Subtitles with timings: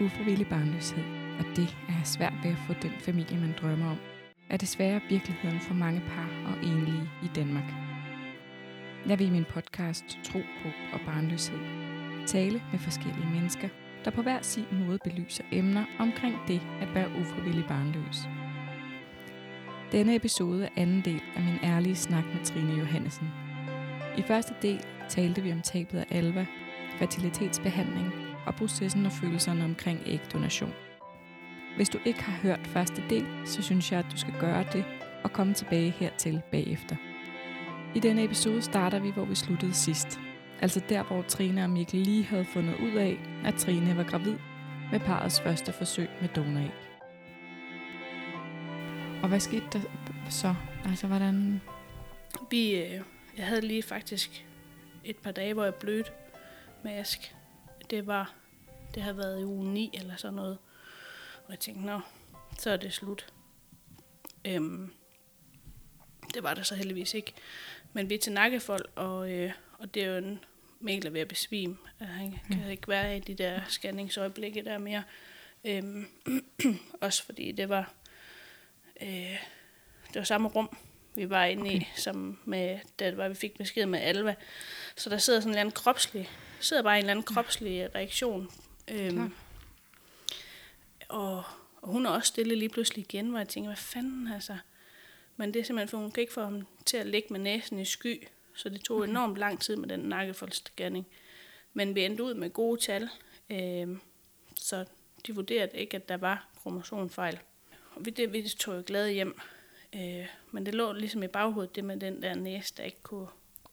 [0.00, 1.04] ufrivillig barnløshed,
[1.38, 3.98] og det er svært ved at få den familie, man drømmer om,
[4.50, 7.74] er desværre virkeligheden for mange par og enlige i Danmark.
[9.08, 11.58] Jeg vil i min podcast Tro, Håb og Barnløshed
[12.26, 13.68] tale med forskellige mennesker,
[14.04, 18.28] der på hver sin måde belyser emner omkring det at være ufrivillig barnløs.
[19.92, 23.28] Denne episode er anden del af min ærlige snak med Trine Johannesen.
[24.18, 26.46] I første del talte vi om tabet af alva,
[26.98, 30.74] fertilitetsbehandling og processen og følelserne omkring ægdonation.
[31.76, 34.84] Hvis du ikke har hørt første del, så synes jeg, at du skal gøre det
[35.24, 36.96] og komme tilbage hertil bagefter.
[37.94, 40.20] I denne episode starter vi, hvor vi sluttede sidst.
[40.60, 44.36] Altså der, hvor Trine og Mikkel lige havde fundet ud af, at Trine var gravid
[44.92, 46.70] med parets første forsøg med donoræg.
[49.22, 49.80] Og hvad skete der
[50.30, 50.54] så?
[50.84, 51.60] Altså, hvordan...
[52.50, 53.00] Vi, øh,
[53.36, 54.46] jeg havde lige faktisk
[55.04, 56.10] et par dage, hvor jeg blødte
[56.84, 57.34] med ask.
[57.90, 58.34] Det var,
[58.94, 60.58] det har været i uge 9 eller sådan noget.
[61.44, 62.00] Og jeg tænkte, nå,
[62.58, 63.32] så er det slut.
[64.44, 64.92] Øhm,
[66.34, 67.32] det var der så heldigvis ikke.
[67.92, 70.44] Men vi er til nakkefold, og, øh, og det er jo en
[70.80, 71.76] Mikkel ved at besvime.
[72.00, 72.70] Han kan mm.
[72.70, 75.02] ikke være i de der scanningsøjeblikke der mere.
[75.64, 76.06] Øhm,
[77.00, 77.94] også fordi det var,
[79.02, 79.38] øh,
[80.08, 80.76] det var samme rum,
[81.18, 81.80] vi var inde okay.
[81.80, 84.34] i, som med, da det var, vi fik besked med Alva.
[84.96, 88.50] Så der sidder sådan en eller anden kropslig, sidder bare en eller anden kropslig reaktion.
[88.90, 89.34] Øhm,
[91.08, 91.36] og,
[91.82, 94.56] og hun er også stille lige pludselig igen, hvor jeg tænker, hvad fanden altså.
[95.36, 97.78] Men det er simpelthen, for hun kan ikke få ham til at ligge med næsen
[97.78, 99.08] i sky, så det tog okay.
[99.08, 101.06] enormt lang tid med den nakkefoldsscanning.
[101.72, 103.08] Men vi endte ud med gode tal,
[103.50, 103.88] øh,
[104.56, 104.84] så
[105.26, 107.38] de vurderede ikke, at der var kromosomfejl.
[107.94, 109.40] Og vi, det, vi tog jo glade hjem.
[109.94, 113.26] Øh, men det lå ligesom i baghovedet, det med den der næse, der ikke kunne...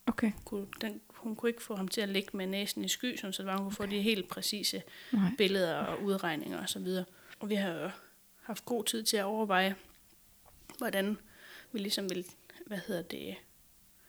[0.08, 0.32] Okay.
[0.46, 3.28] kunne den, hun kunne ikke få ham til at ligge med næsen i sky, så
[3.38, 3.76] det var, hun kunne okay.
[3.76, 5.30] få de helt præcise Nej.
[5.38, 6.88] billeder og udregninger osv.
[6.88, 7.06] Og,
[7.40, 7.90] og vi har jo
[8.42, 9.76] haft god tid til at overveje,
[10.78, 11.18] hvordan
[11.72, 12.26] vi ligesom vil,
[12.66, 13.36] hvad hedder det,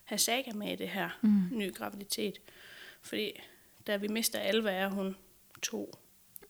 [0.04, 1.48] have saga med i det her mm.
[1.50, 2.40] nye graviditet.
[3.02, 3.32] Fordi
[3.86, 5.16] da vi mister Alva, er hun
[5.62, 5.98] to.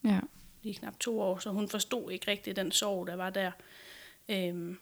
[0.05, 0.21] Ja.
[0.62, 3.50] Lige knap to år, så hun forstod ikke rigtig den sorg, der var der.
[4.28, 4.78] Øhm,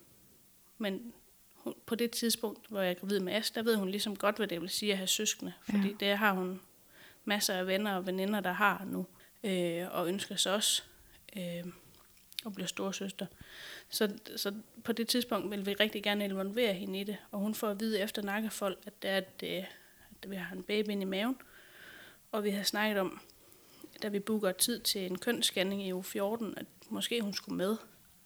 [0.79, 1.12] men
[1.55, 4.37] hun, på det tidspunkt, hvor jeg er gravid med As, der ved hun ligesom godt,
[4.37, 5.53] hvad det vil sige at have søskende.
[5.62, 5.95] Fordi ja.
[6.01, 6.61] det har hun
[7.25, 9.07] masser af venner og veninder, der har nu.
[9.45, 10.83] Øh, og ønsker sig også
[11.37, 11.65] øh,
[12.47, 13.27] at blive storsøster.
[13.89, 17.17] Så, så på det tidspunkt vil vi rigtig gerne involvere hende i det.
[17.31, 19.67] Og hun får at vide efter nakkefold, at, det er, at, det,
[20.23, 21.37] at vi har en baby inde i maven.
[22.33, 23.21] Og vi har snakket om,
[24.03, 27.77] da vi booker tid til en kønsscanning i uge 14, at måske hun skulle med.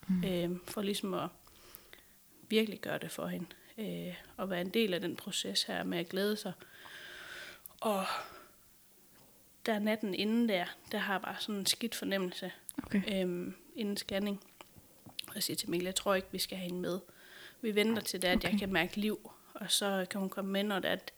[0.09, 0.25] Mm.
[0.25, 1.29] Øh, for ligesom at
[2.49, 3.47] virkelig gøre det for hende.
[3.79, 6.53] Øh, og være en del af den proces her med at glæde sig.
[7.81, 8.05] Og
[9.67, 12.53] der natten inden der, der har jeg bare sådan en skidt fornemmelse
[12.85, 13.03] okay.
[13.13, 14.41] øhm, inden scanning.
[15.29, 17.01] Og jeg siger til Mikkel, jeg tror ikke, vi skal have hende med.
[17.61, 18.51] Vi venter til det, at okay.
[18.51, 21.13] jeg kan mærke liv, og så kan hun komme med, når det at,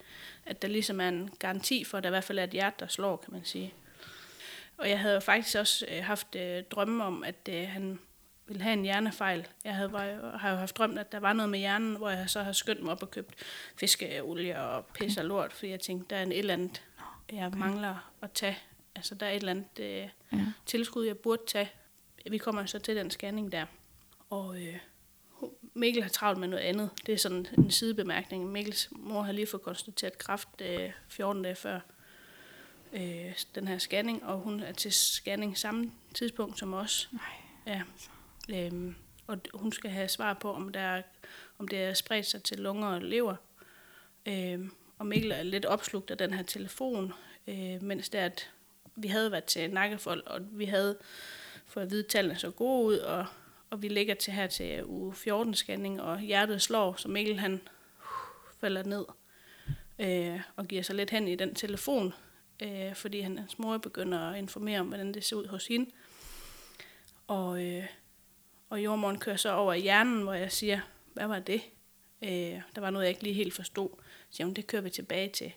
[0.47, 2.77] at der ligesom er en garanti for, at der i hvert fald er et hjerte,
[2.81, 3.75] der slår, kan man sige.
[4.77, 7.99] Og jeg havde faktisk også øh, haft øh, drømme om, at øh, han
[8.51, 9.47] ville have en hjernefejl.
[9.65, 12.31] Jeg havde, var, har jo haft drømt, at der var noget med hjernen, hvor jeg
[12.31, 13.35] så har skyndt mig op og købt
[13.77, 16.83] fiskeolie og pis og lort, fordi jeg tænkte, der er en et eller andet,
[17.33, 17.59] jeg okay.
[17.59, 18.59] mangler at tage.
[18.95, 20.47] Altså, der er et eller andet øh, ja.
[20.67, 21.71] tilskud, jeg burde tage.
[22.31, 23.67] Vi kommer så til den scanning der.
[24.31, 24.79] Og øh,
[25.75, 26.91] Mikkel har travlt med noget andet.
[27.07, 28.53] Det er sådan en sidebemærkning.
[28.53, 31.81] Mikkels mor har lige fået konstateret kræft øh, 14 dage før
[32.93, 37.09] øh, den her scanning, og hun er til scanning samme tidspunkt som os.
[37.13, 37.23] Nej.
[37.67, 37.83] Ja.
[38.55, 38.95] Øhm,
[39.27, 41.03] og hun skal have svar på, om, der er,
[41.59, 43.37] om det er spredt sig til lunger og lever.
[44.27, 47.13] Øhm, og Mikkel er lidt opslugt af den her telefon,
[47.47, 48.51] øh, mens det er, at
[48.97, 50.99] vi havde været til nakkefold, og vi havde
[51.67, 53.27] fået at vide, at tallene så gode ud, og,
[53.71, 57.61] og vi ligger til her til uge 14-scanning, og hjertet slår, så Mikkel han uh,
[58.61, 59.05] falder ned
[59.99, 62.15] øh, og giver sig lidt hen i den telefon,
[62.63, 65.91] øh, fordi hans mor begynder at informere om, hvordan det ser ud hos hende.
[67.27, 67.87] Og, øh,
[68.71, 70.81] og jordmoren kører så over i hjernen, hvor jeg siger,
[71.13, 71.63] hvad var det?
[72.23, 73.89] Øh, der var noget, jeg ikke lige helt forstod.
[74.31, 75.53] Så siger hun, det kører vi tilbage til.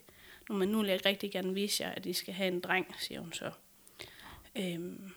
[0.48, 2.94] Nu, men nu vil jeg rigtig gerne vise jer, at I skal have en dreng,
[2.98, 3.50] siger hun så.
[4.56, 5.12] Øhm,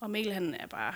[0.00, 0.94] og Mikkel han er bare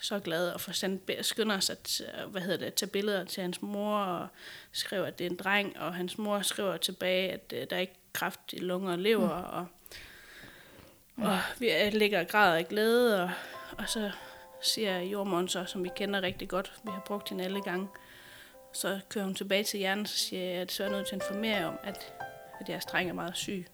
[0.00, 3.62] så glad og får sendt, skynder sig at, hvad hedder det, tage billeder til hans
[3.62, 4.28] mor og
[4.72, 7.80] skriver, at det er en dreng, og hans mor skriver tilbage, at uh, der er
[7.80, 9.66] ikke kraft i lunger og lever,
[11.16, 11.22] mm.
[11.22, 13.30] og, og vi ligger og græder af glæde, og,
[13.78, 14.10] og så
[14.62, 16.72] siger jordmoren så, som vi kender rigtig godt.
[16.84, 17.88] Vi har brugt hende alle gange.
[18.72, 21.16] Så kører hun tilbage til hjernen, så siger jeg, at så er jeg nødt til
[21.16, 22.14] at informere jer om, at,
[22.60, 23.66] at jeres dreng er meget syg.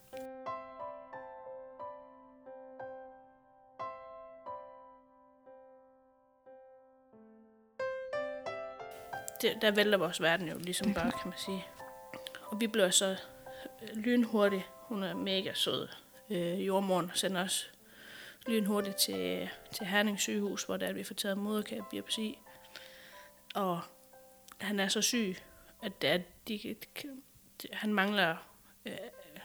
[9.43, 11.67] Det, der vælter vores verden jo ligesom bare, kan man sige.
[12.47, 13.17] Og vi bliver så
[13.95, 14.63] lynhurtigt.
[14.73, 15.89] Hun er mega sød.
[16.31, 17.73] Øh, jordmoren sender os
[18.49, 22.39] lynhurtigt til, til Herning sygehus, hvor der vi får taget moderkab biopsi.
[23.55, 23.81] Og
[24.59, 25.37] han er så syg,
[25.83, 26.19] at, det er,
[26.49, 26.59] de,
[27.63, 28.37] de, han mangler
[28.87, 28.93] øh,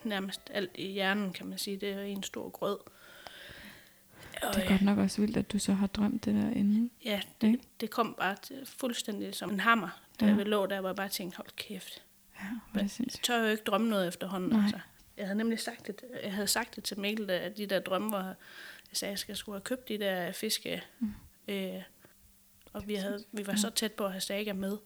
[0.03, 1.77] nærmest alt i hjernen, kan man sige.
[1.77, 2.77] Det er en stor grød.
[4.41, 6.91] Og, det er godt nok også vildt, at du så har drømt det der inden.
[7.05, 10.33] Ja, det, det kom bare til, fuldstændig som en hammer, da ja.
[10.33, 12.03] lå der, hvor jeg bare tænkte, hold kæft.
[12.39, 14.49] Ja, hvor er det Jeg tør jo ikke drømme noget efterhånden.
[14.49, 14.63] Nej.
[14.63, 14.79] Altså.
[15.17, 18.11] Jeg havde nemlig sagt det, jeg havde sagt det til Mikkel, at de der drømme
[18.11, 18.35] var,
[18.93, 20.83] at jeg skal skulle have købt de der fiske.
[20.99, 21.13] Mm.
[21.47, 21.81] Øh,
[22.73, 24.77] og vi, havde, vi var så tæt på at have Saga med.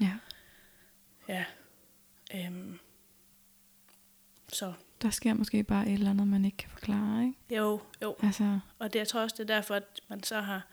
[0.00, 0.12] Ja.
[1.28, 1.44] Ja.
[2.34, 2.78] Øhm,
[4.48, 4.72] så.
[5.02, 7.56] Der sker måske bare et eller andet, man ikke kan forklare, ikke?
[7.56, 8.16] Jo, jo.
[8.22, 8.60] Altså.
[8.78, 10.66] Og det, jeg tror også, det er derfor, at man så har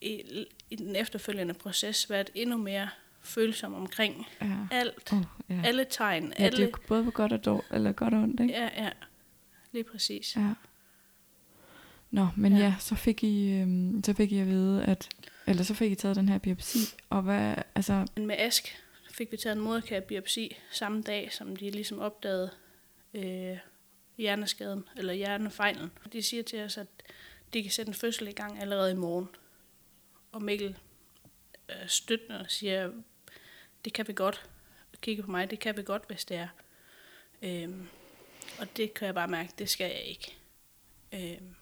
[0.00, 2.88] i, i den efterfølgende proces været endnu mere
[3.20, 4.56] følsom omkring ja.
[4.70, 5.12] alt.
[5.12, 5.62] Oh, ja.
[5.64, 6.32] Alle tegn.
[6.38, 6.56] Ja, alle...
[6.56, 8.52] det er både på godt og, dårligt, eller godt og ondt, ikke?
[8.54, 8.90] Ja, ja.
[9.72, 10.36] Lige præcis.
[10.36, 10.54] Ja.
[12.16, 15.08] Nå, men ja, ja så, fik I, øhm, så fik I at vide, at,
[15.46, 16.78] eller så fik I taget den her biopsi,
[17.10, 18.06] og hvad, altså...
[18.16, 22.50] Men med Ask fik vi taget en moderkab-biopsi samme dag, som de ligesom opdagede
[23.14, 23.58] øh,
[24.18, 25.90] hjerneskaden, eller hjernefejlen.
[26.12, 26.86] De siger til os, at
[27.52, 29.28] de kan sætte en fødsel i gang allerede i morgen.
[30.32, 30.76] Og Mikkel
[31.68, 32.90] øh, støttende og siger,
[33.84, 34.50] det kan vi godt.
[35.00, 36.48] Kigge på mig, det kan vi godt, hvis det er.
[37.42, 37.88] Øhm,
[38.58, 40.36] og det kan jeg bare mærke, det skal jeg ikke.
[41.12, 41.54] Øhm,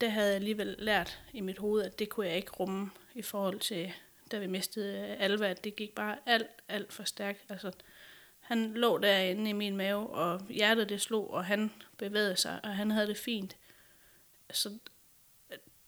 [0.00, 3.22] der havde jeg alligevel lært i mit hoved, at det kunne jeg ikke rumme i
[3.22, 3.92] forhold til,
[4.32, 7.44] da vi mistede Alva, at det gik bare alt, alt for stærkt.
[7.48, 7.72] Altså,
[8.40, 12.76] han lå derinde i min mave, og hjertet det slog, og han bevægede sig, og
[12.76, 13.56] han havde det fint.
[14.50, 14.78] Så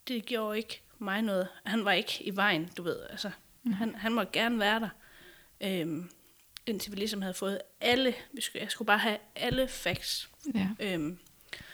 [0.09, 1.49] det gjorde ikke mig noget.
[1.65, 3.01] Han var ikke i vejen, du ved.
[3.11, 3.31] Altså,
[3.63, 3.73] mm.
[3.73, 4.89] han, han måtte gerne være der.
[5.61, 6.11] Øhm,
[6.67, 10.69] indtil vi ligesom havde fået alle, vi skulle, jeg skulle bare have alle facts, ja.
[10.81, 11.19] øhm,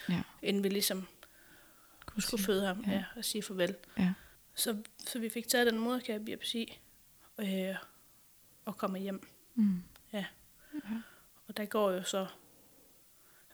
[0.09, 0.23] ja.
[0.43, 1.07] inden vi ligesom
[2.23, 2.47] Skulle sige.
[2.47, 2.93] føde ham ja.
[2.93, 3.77] Ja, og sige farvel.
[3.99, 4.13] Ja.
[4.55, 6.81] Så, så vi fik taget den moderkærbiopsi
[7.39, 7.77] øh,
[8.65, 9.29] og kommer hjem.
[9.55, 9.83] Mm.
[10.13, 10.25] Ja.
[10.75, 10.97] ja.
[11.49, 12.27] Og der går jo så,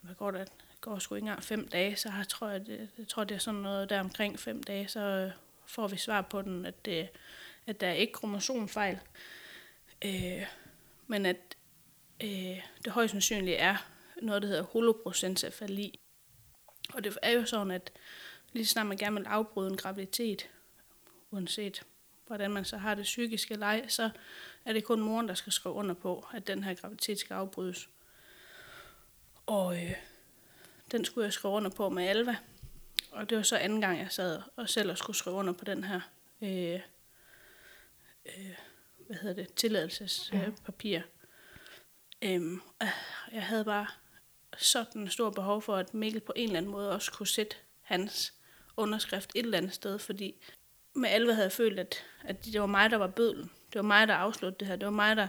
[0.01, 0.45] hvad går der,
[0.81, 3.39] går sgu ikke engang fem dage, så jeg tror, jeg, det, jeg tror, det er
[3.39, 5.31] sådan noget der omkring fem dage, så øh,
[5.65, 7.09] får vi svar på den, at, det,
[7.67, 8.99] at der er ikke kromosomfejl,
[10.05, 10.45] øh,
[11.07, 11.55] men at
[12.23, 13.77] øh, det højst sandsynligt er
[14.21, 15.99] noget, der hedder holoprocencefali.
[16.93, 17.91] Og det er jo sådan, at
[18.53, 20.49] lige snart man gerne vil afbryde en graviditet,
[21.31, 21.83] uanset
[22.27, 24.09] hvordan man så har det psykiske leg, så
[24.65, 27.89] er det kun moren, der skal skrive under på, at den her graviditet skal afbrydes.
[29.45, 29.93] Og øh,
[30.91, 32.37] den skulle jeg skrive under på med Alva.
[33.11, 35.65] Og det var så anden gang, jeg sad og selv og skulle skrive under på
[35.65, 36.01] den her
[36.41, 36.79] øh,
[38.25, 38.55] øh,
[39.07, 41.01] hvad hedder det, tilladelsespapir.
[42.21, 42.35] Ja.
[42.35, 42.61] Øhm,
[43.31, 43.87] jeg havde bare
[44.57, 47.55] sådan en stor behov for, at Mikkel på en eller anden måde også kunne sætte
[47.81, 48.33] hans
[48.77, 50.35] underskrift et eller andet sted, fordi
[50.93, 53.43] med alvor havde jeg følt, at, at det var mig, der var bødlen.
[53.43, 54.75] Det var mig, der afsluttede det her.
[54.75, 55.27] Det var mig, der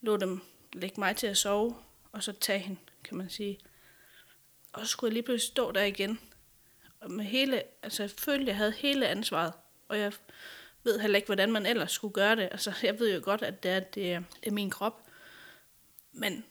[0.00, 0.40] lå dem
[0.72, 1.76] lægge mig til at sove,
[2.12, 3.58] og så tage hende, kan man sige.
[4.72, 6.20] Og så skulle jeg lige pludselig stå der igen.
[7.00, 9.52] Og med hele, altså jeg følte, at jeg havde hele ansvaret.
[9.88, 10.12] Og jeg
[10.84, 12.48] ved heller ikke, hvordan man ellers skulle gøre det.
[12.52, 15.02] Altså jeg ved jo godt, at det er, det er, det er min krop.
[16.12, 16.44] Men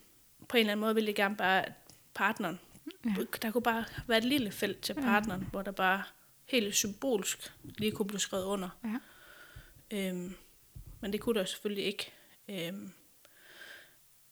[0.48, 1.74] på en eller anden måde ville jeg gerne bare, at
[2.14, 2.60] partneren,
[3.06, 3.16] ja.
[3.42, 5.48] der kunne bare være et lille felt til partneren, ja.
[5.48, 6.04] hvor der bare
[6.52, 8.70] helt symbolsk lige kunne blive skrevet under.
[8.84, 8.98] Ja.
[9.98, 10.36] Øhm,
[11.02, 12.12] men det kunne der selvfølgelig ikke.
[12.48, 12.92] Øhm,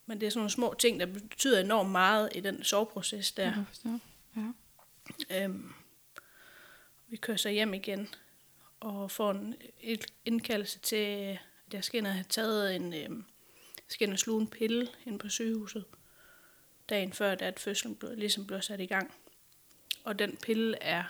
[0.05, 3.65] men det er sådan nogle små ting, der betyder enormt meget i den soveproces der.
[4.35, 4.51] Ja.
[5.31, 5.73] Øhm,
[7.07, 8.09] vi kører så hjem igen
[8.79, 9.55] og får en
[10.25, 13.25] indkaldelse til, at jeg skal ind og have taget en, øhm,
[13.87, 15.85] skal ind og sluge en pille ind på sygehuset,
[16.89, 19.13] dagen før, at fødslen blev, ligesom blev sat i gang.
[20.03, 21.03] Og den pille er,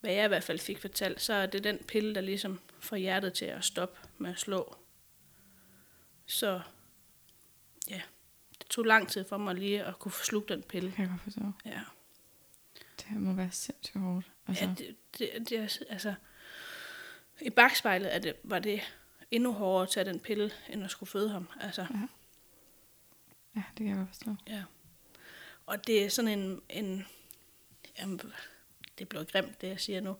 [0.00, 2.96] hvad jeg i hvert fald fik fortalt, så er det den pille, der ligesom får
[2.96, 4.76] hjertet til at stoppe med at slå.
[6.26, 6.60] Så
[7.88, 8.02] ja,
[8.58, 10.92] det tog lang tid for mig lige at kunne slugt den pille.
[10.92, 11.52] Kan jeg godt forstå.
[11.64, 11.80] Ja.
[12.98, 14.30] Det må være sindssygt hårdt.
[14.46, 14.64] Altså.
[14.64, 16.14] Ja, det, det, det er, altså,
[17.40, 18.80] i bagspejlet er det, var det
[19.30, 21.48] endnu hårdere at tage den pille, end at skulle føde ham.
[21.60, 21.86] Altså.
[21.90, 22.08] Ja.
[23.56, 24.36] ja, det kan jeg godt forstå.
[24.46, 24.62] Ja.
[25.66, 27.06] Og det er sådan en, en
[27.98, 28.20] jamen,
[29.00, 30.16] det bliver grimt, det jeg siger nu,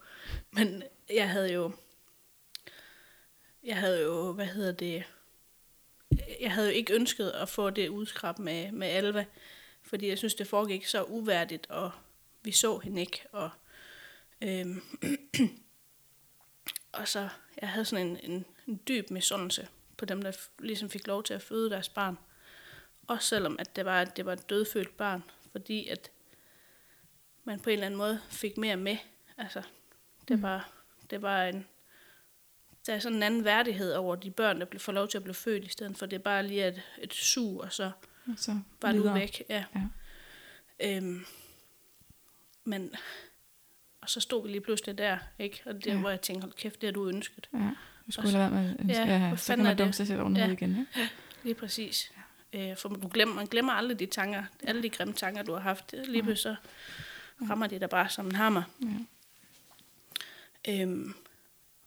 [0.51, 1.73] men jeg havde jo,
[3.63, 5.05] jeg havde jo, hvad hedder det,
[6.41, 9.25] jeg havde jo ikke ønsket at få det udskrab med, med Alva,
[9.83, 11.91] fordi jeg synes, det foregik så uværdigt, og
[12.43, 13.51] vi så hende ikke, og,
[14.43, 14.83] øhm,
[16.93, 17.29] og så,
[17.61, 21.35] jeg havde sådan en, en en dyb misundelse på dem, der ligesom fik lov til
[21.35, 22.19] at føde deres barn.
[23.07, 25.23] Også selvom at det var, at det var et dødfødt barn,
[25.53, 26.11] fordi at
[27.51, 28.97] man på en eller anden måde fik mere med.
[29.39, 29.63] Altså,
[30.29, 30.43] det mm.
[30.43, 30.73] var,
[31.11, 31.67] det var en,
[32.87, 35.35] der er sådan en anden værdighed over de børn, der får lov til at blive
[35.35, 37.91] født, i stedet for det er bare lige et, et sug, og så,
[38.27, 39.43] og så var du væk.
[39.49, 39.65] Ja.
[39.75, 39.81] ja.
[40.97, 41.25] Øhm,
[42.65, 42.95] men,
[44.01, 45.63] og så stod vi lige pludselig der, ikke?
[45.67, 45.97] Og det ja.
[45.97, 47.49] hvor jeg tænkte, hold kæft, det har du ønsket.
[47.53, 47.71] Ja,
[48.07, 50.51] du skulle lade være med ja, ja, så kan man dumme sig selv ja.
[50.51, 50.87] igen.
[50.97, 51.01] Ja.
[51.01, 51.09] ja,
[51.43, 52.13] lige præcis.
[52.53, 52.71] Ja.
[52.71, 55.61] Øh, for du glemmer, man glemmer aldrig de tanker, alle de grimme tanker, du har
[55.61, 55.93] haft.
[55.93, 56.69] Lige pludselig så
[57.49, 58.63] rammer de der bare som en hammer.
[58.83, 60.73] Ja.
[60.73, 61.15] Øhm,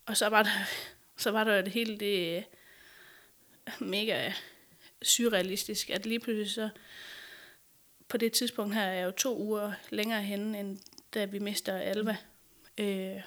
[0.06, 0.68] og så var der,
[1.18, 2.44] så var der det hele det øh,
[3.88, 4.32] mega
[5.02, 6.70] surrealistisk, at lige pludselig så,
[8.08, 10.80] på det tidspunkt her er jeg jo to uger længere henne, end
[11.14, 12.18] da vi mister Alva.
[12.78, 13.22] Øh,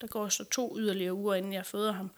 [0.00, 2.10] der går så to yderligere uger, inden jeg føder ham.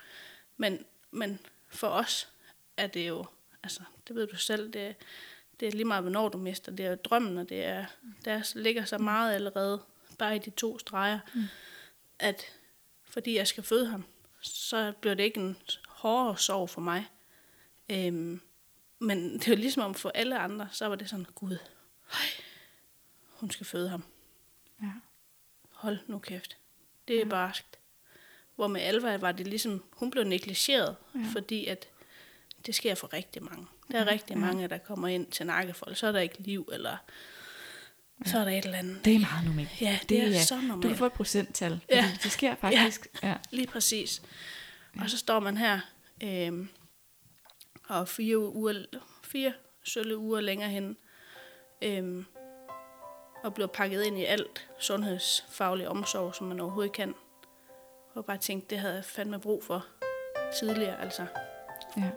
[0.56, 2.28] Men, men for os
[2.76, 3.26] er det jo,
[3.62, 4.96] altså, det ved du selv, det,
[5.62, 6.72] det er lige meget, hvornår du mister.
[6.72, 7.84] Det er drømmen, og det er,
[8.24, 9.82] der ligger så meget allerede,
[10.18, 11.42] bare i de to streger, mm.
[12.18, 12.44] at
[13.04, 14.04] fordi jeg skal føde ham,
[14.40, 15.56] så bliver det ikke en
[15.88, 17.06] hårdere sorg for mig.
[17.88, 18.40] Øhm,
[18.98, 21.56] men det var ligesom om for alle andre, så var det sådan, gud,
[22.12, 22.44] hej,
[23.28, 24.04] hun skal føde ham.
[24.82, 24.92] Ja.
[25.70, 26.56] Hold nu kæft.
[27.08, 27.28] Det er ja.
[27.28, 27.78] barskt.
[28.56, 31.20] Hvor med Alva var det ligesom, hun blev negligeret, ja.
[31.32, 31.88] fordi at
[32.66, 33.66] det sker for rigtig mange.
[33.92, 34.10] Der er ja.
[34.10, 36.96] rigtig mange, der kommer ind til nakkefold, så er der ikke liv, eller
[38.26, 39.04] så er der et eller andet.
[39.04, 39.80] Det er meget normalt.
[39.80, 40.82] Ja, det, det er, er så normalt.
[40.82, 42.10] Du kan få et procenttal, ja.
[42.22, 43.06] det sker faktisk.
[43.22, 43.34] Ja, ja.
[43.50, 44.22] lige præcis.
[45.00, 45.80] Og så står man her,
[46.22, 46.66] øh,
[47.88, 48.84] og fire uger,
[49.22, 49.52] fire
[49.84, 50.96] sølle uger længere hen,
[51.82, 52.24] øh,
[53.44, 57.14] og bliver pakket ind i alt sundhedsfaglig omsorg, som man overhovedet kan.
[58.14, 59.86] Og bare tænkt, det havde jeg fandme brug for
[60.58, 61.26] tidligere, altså.
[61.96, 62.10] Ja.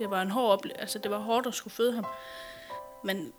[0.00, 0.80] Det var en hård oplevelse.
[0.80, 2.06] Altså, det var hårdt at skulle føde ham.
[3.04, 3.32] Men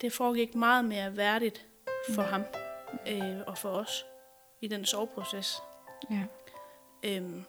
[0.00, 1.66] det foregik meget mere værdigt
[2.14, 2.28] for mm.
[2.28, 2.44] ham
[3.08, 4.04] øh, og for os
[4.60, 5.56] i den soveproces.
[6.10, 6.24] Ja.
[7.02, 7.44] Øhm,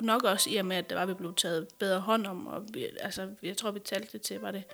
[0.00, 2.46] nok også i og med, at det var, at vi blev taget bedre hånd om.
[2.46, 4.64] Og vi, altså, jeg tror, vi talte til, var det,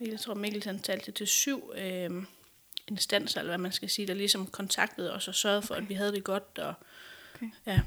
[0.00, 2.10] jeg tror Mikkel han talte til syv øh,
[2.88, 5.82] instanser, eller hvad man skal sige, der ligesom kontaktede os og sørgede for, okay.
[5.82, 6.58] at vi havde det godt.
[6.58, 6.74] Og,
[7.34, 7.50] okay.
[7.66, 7.80] ja,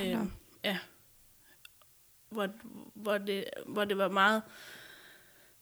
[0.00, 0.26] øh,
[0.64, 0.78] ja.
[2.32, 2.48] Hvor,
[2.94, 4.42] hvor, det, hvor det var meget,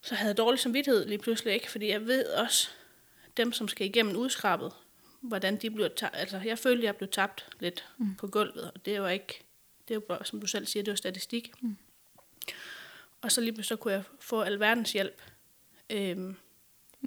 [0.00, 2.68] så havde jeg dårlig samvittighed lige pludselig ikke, fordi jeg ved også,
[3.36, 4.72] dem som skal igennem udskrabet,
[5.20, 6.16] hvordan de bliver tabt.
[6.16, 8.14] Altså, jeg følte, jeg blev tabt lidt mm.
[8.14, 9.44] på gulvet, og det var ikke,
[9.88, 11.52] det var bare, som du selv siger, det var statistik.
[11.60, 11.76] Mm.
[13.22, 15.22] Og så lige så kunne jeg få alverdens hjælp.
[15.90, 16.36] Øhm,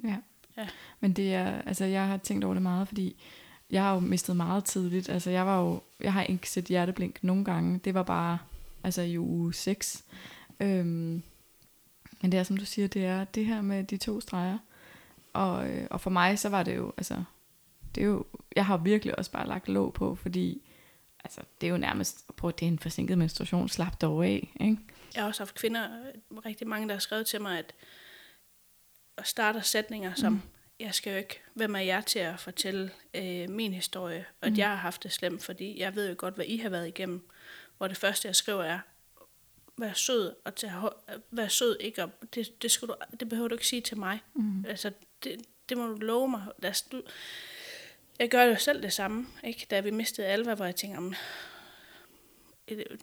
[0.04, 0.16] ja.
[0.56, 0.68] ja.
[1.00, 3.16] Men det er, altså jeg har tænkt over det meget, fordi
[3.70, 5.08] jeg har jo mistet meget tidligt.
[5.08, 7.78] Altså jeg var jo, jeg har ikke set hjerteblink nogle gange.
[7.78, 8.38] Det var bare,
[8.84, 10.04] altså i uge 6.
[10.60, 11.22] Øhm,
[12.20, 14.58] men det er, som du siger, det er det her med de to streger.
[15.32, 17.24] Og, øh, og for mig, så var det jo, altså,
[17.94, 18.24] det er jo,
[18.56, 20.62] jeg har virkelig også bare lagt låg på, fordi
[21.24, 24.78] altså, det er jo nærmest, prøv det er en forsinket menstruation, slap dog af, ikke?
[25.14, 25.88] Jeg har også haft kvinder,
[26.46, 27.74] rigtig mange, der har skrevet til mig, at
[29.16, 30.40] og starter sætninger som, mm.
[30.80, 34.52] jeg skal jo ikke, hvem er jeg til at fortælle øh, min historie, og at
[34.52, 34.58] mm.
[34.58, 37.22] jeg har haft det slemt, fordi jeg ved jo godt, hvad I har været igennem.
[37.78, 38.78] Hvor det første, jeg skriver, er,
[39.76, 40.90] vær sød, og tage,
[41.30, 42.02] vær sød, ikke?
[42.02, 44.22] Og det, det, skal du, det behøver du ikke sige til mig.
[44.34, 44.64] Mm.
[44.68, 44.92] Altså,
[45.24, 46.46] det, det må du love mig.
[46.62, 47.02] Altså, du,
[48.18, 49.66] jeg gør jo selv det samme, ikke?
[49.70, 51.14] Da vi mistede Alva, hvor jeg tænker, om,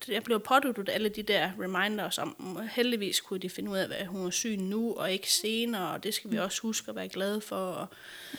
[0.08, 4.08] jeg blev påduttet alle de der reminders om, heldigvis kunne de finde ud af, at
[4.08, 6.44] hun er syg nu, og ikke senere, og det skal vi mm.
[6.44, 7.56] også huske at være glade for.
[7.56, 7.88] Og,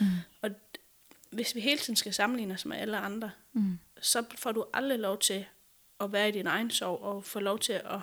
[0.00, 0.06] mm.
[0.42, 0.50] og
[1.30, 3.78] hvis vi hele tiden skal sammenligne os med alle andre, mm.
[4.00, 5.44] så får du aldrig lov til
[6.02, 8.00] at være i din egen sorg, og få lov til at,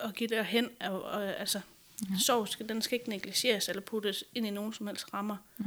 [0.00, 0.70] at give dig hen.
[0.80, 1.60] Og, og, altså,
[2.08, 2.16] mm.
[2.16, 5.36] sorg, skal, den skal ikke negligeres eller puttes ind i nogen som helst rammer.
[5.58, 5.64] Mm.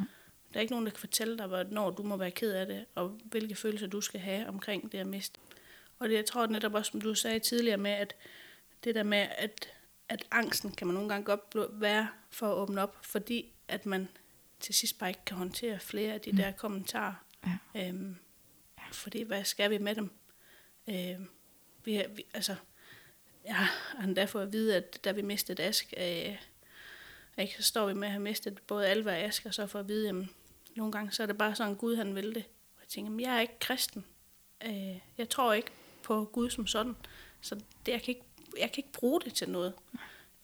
[0.53, 2.85] Der er ikke nogen, der kan fortælle dig, hvornår du må være ked af det,
[2.95, 5.39] og hvilke følelser du skal have omkring det at miste.
[5.99, 8.15] Og det, jeg tror netop også, som du sagde tidligere med, at
[8.83, 9.69] det der med, at,
[10.09, 14.07] at angsten kan man nogle gange godt være for at åbne op, fordi at man
[14.59, 16.37] til sidst bare ikke kan håndtere flere af de mm.
[16.37, 17.13] der kommentarer.
[17.45, 17.87] Ja.
[17.87, 18.17] Øhm,
[18.91, 20.11] fordi hvad skal vi med dem?
[20.89, 21.29] Øhm,
[21.87, 22.55] vi, vi, altså,
[23.45, 26.35] jeg har endda fået at vide, at da vi mistede Ask, øh,
[27.37, 29.79] ikke, så står vi med at have mistet både Alva og Ask, og så får
[29.79, 30.15] at vide, at
[30.75, 32.45] nogle gange så er det bare sådan, Gud han vil det.
[32.75, 34.05] Og jeg tænker, jeg er ikke kristen.
[34.65, 35.71] Øh, jeg tror ikke
[36.03, 36.95] på Gud som sådan.
[37.41, 38.25] Så det, jeg, kan ikke,
[38.59, 39.73] jeg kan ikke bruge det til noget.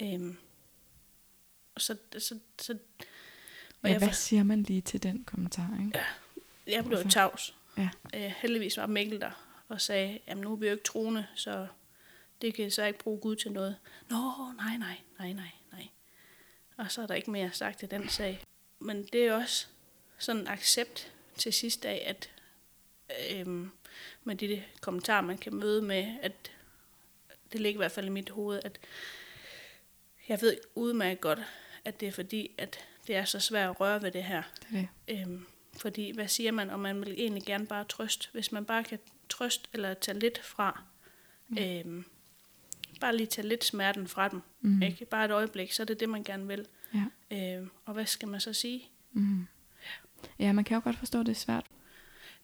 [0.02, 0.38] Øhm,
[1.78, 2.78] så, så, så, og
[3.84, 4.16] ja, jeg hvad for...
[4.16, 5.78] siger man lige til den kommentar?
[5.86, 6.00] Ikke?
[6.68, 7.56] Ja, jeg blev tavs.
[7.78, 7.90] Ja.
[8.14, 11.68] Øh, heldigvis var Mikkel der og sagde, jamen nu er vi jo ikke troende, så
[12.42, 13.75] det kan så ikke bruge Gud til noget.
[14.10, 15.88] Nå, nej, nej, nej, nej, nej.
[16.77, 18.44] Og så er der ikke mere sagt i den sag.
[18.80, 19.68] Men det er også
[20.18, 22.30] sådan en accept til sidst af, at
[23.32, 23.72] øhm,
[24.24, 26.51] med de kommentarer, man kan møde med, at
[27.51, 28.80] det ligger i hvert fald i mit hoved, at
[30.27, 31.39] jeg ved udmærket godt,
[31.86, 34.44] at det er fordi, at det er så svært at røre ved det her.
[34.72, 34.88] Det.
[35.08, 35.46] Øhm,
[35.77, 38.27] fordi hvad siger man, og man vil egentlig gerne bare trøste.
[38.32, 39.00] Hvis man bare kan
[39.34, 40.84] trøste eller tage lidt fra,
[41.48, 41.58] mm.
[41.58, 42.06] øhm,
[43.02, 44.82] bare lige tage lidt smerten fra dem, mm.
[44.82, 45.06] ikke?
[45.06, 46.68] bare et øjeblik, så er det det, man gerne vil.
[46.94, 47.58] Ja.
[47.58, 48.90] Øhm, og hvad skal man så sige?
[49.12, 49.48] Mm.
[49.84, 50.46] Ja.
[50.46, 51.66] ja, man kan jo godt forstå, at det er svært.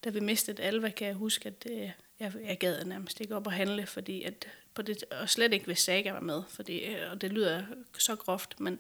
[0.04, 3.48] Da vi mistede Alva, kan jeg huske, at øh, jeg, jeg gad nærmest ikke op
[3.48, 7.12] og handle, fordi at på det, og slet ikke hvis Saga var med, fordi, øh,
[7.12, 7.64] og det lyder
[7.98, 8.80] så groft, men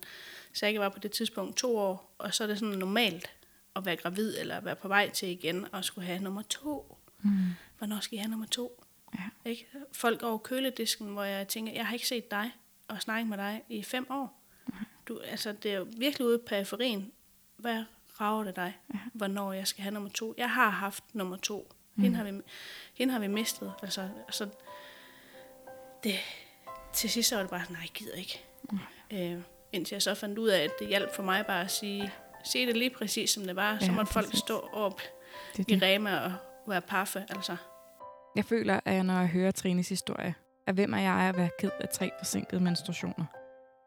[0.53, 3.29] Saga var på det tidspunkt to år, og så er det sådan normalt
[3.75, 6.97] at være gravid, eller være på vej til igen, og skulle have nummer to.
[7.21, 7.31] Mm.
[7.77, 8.83] Hvornår skal jeg have nummer to?
[9.15, 9.49] Ja.
[9.49, 9.67] Ikke?
[9.91, 12.51] Folk over køledisken, hvor jeg tænker, jeg har ikke set dig
[12.87, 14.39] og snakket med dig i fem år.
[15.07, 17.11] Du, altså, det er jo virkelig ude på periferien.
[17.57, 17.83] Hvad
[18.21, 18.99] rager det dig, ja.
[19.13, 20.33] hvornår jeg skal have nummer to?
[20.37, 21.71] Jeg har haft nummer to.
[21.95, 22.03] Mm.
[22.03, 22.41] Hende, har vi,
[22.93, 23.73] hende har vi mistet.
[23.83, 24.49] Altså, altså,
[26.03, 26.15] det,
[26.93, 28.45] til sidst var det bare, nej, jeg gider ikke.
[28.71, 28.79] Mm.
[29.11, 32.13] Øh, indtil jeg så fandt ud af, at det hjalp for mig bare at sige,
[32.43, 33.71] se det lige præcis som det var.
[33.73, 35.01] Ja, så måtte folk stå op
[35.57, 36.33] det i Rema og
[36.67, 37.25] være paffe.
[37.29, 37.55] Altså.
[38.35, 40.35] Jeg føler, at når jeg hører Trines historie,
[40.67, 43.25] at hvem er jeg at være ked af tre forsinkede menstruationer.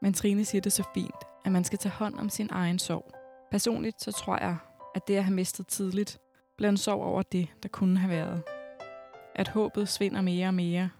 [0.03, 3.13] Men Trine siger det så fint, at man skal tage hånd om sin egen sorg.
[3.51, 4.57] Personligt så tror jeg,
[4.95, 6.19] at det at have mistet tidligt,
[6.57, 8.43] bliver en sorg over det, der kunne have været.
[9.35, 10.91] At håbet svinder mere og mere,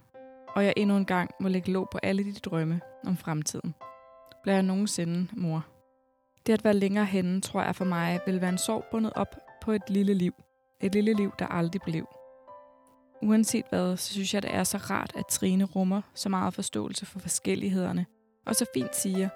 [0.47, 3.75] og jeg endnu en gang må lægge låg på alle de drømme om fremtiden.
[4.43, 5.65] Bliver jeg nogensinde mor?
[6.45, 9.35] Det at være længere henne, tror jeg for mig, vil være en sorg bundet op
[9.61, 10.42] på et lille liv.
[10.83, 12.07] Et lille liv, der aldrig blev.
[13.21, 17.05] Uanset hvad, så synes jeg, det er så rart, at Trine rummer så meget forståelse
[17.05, 18.05] for forskellighederne,
[18.45, 19.29] og så fint siger,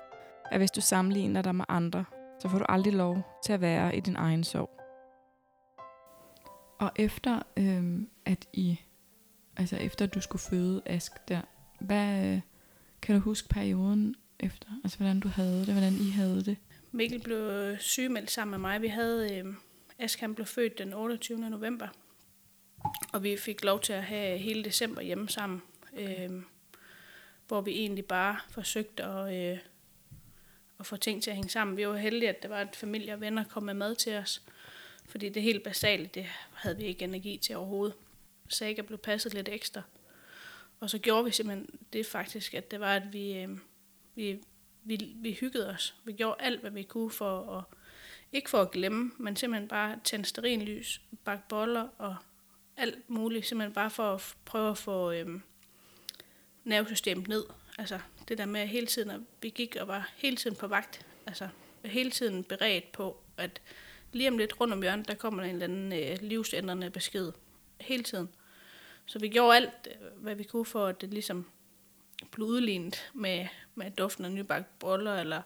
[0.52, 2.06] at hvis du sammenligner dig med andre,
[2.40, 4.70] så får du aldrig lov til at være i din egen sorg.
[6.80, 8.80] Og efter øhm, at I,
[9.58, 11.42] altså efter du skulle føde Ask der,
[11.80, 12.40] hvad
[13.02, 14.68] kan du huske perioden efter?
[14.84, 16.58] Altså hvordan du havde det, hvordan I havde det?
[16.92, 18.82] Mikkel blev sygemeldt sammen med mig.
[18.82, 19.46] Vi havde, øh,
[20.00, 21.50] Ask han blev født den 28.
[21.50, 21.88] november,
[23.14, 25.62] og vi fik lov til at have hele december hjemme sammen,
[25.98, 26.30] øh,
[27.48, 29.60] hvor vi egentlig bare forsøgte at, øh,
[30.80, 31.78] at få ting til at hænge sammen.
[31.78, 34.42] Vi var heldige, at der var et familie og venner kom med mad til os,
[35.06, 37.96] fordi det helt basale, det havde vi ikke energi til overhovedet.
[38.50, 39.82] Saga blev passet lidt ekstra.
[40.80, 43.58] Og så gjorde vi simpelthen det faktisk, at det var, at vi, øh,
[44.16, 44.40] vi,
[44.84, 45.96] vi, vi hyggede os.
[46.04, 47.64] Vi gjorde alt, hvad vi kunne for at,
[48.32, 52.16] ikke for at glemme, men simpelthen bare tænde lys, bakke boller og
[52.78, 55.42] alt muligt, simpelthen bare for at prøve at få øhm,
[56.64, 57.44] nervesystemet ned.
[57.78, 60.68] Altså det der med at hele tiden, at vi gik og var hele tiden på
[60.68, 61.48] vagt, altså
[61.86, 63.62] hele tiden beredt på, at
[64.12, 67.32] lige om lidt rundt om hjørnet, der kommer der en eller anden øh, livsændrende besked.
[67.82, 68.30] Hele tiden.
[69.06, 71.46] Så vi gjorde alt, øh, hvad vi kunne for, at det ligesom
[72.32, 75.42] blev udlignet med, med duften af nybagt boller, eller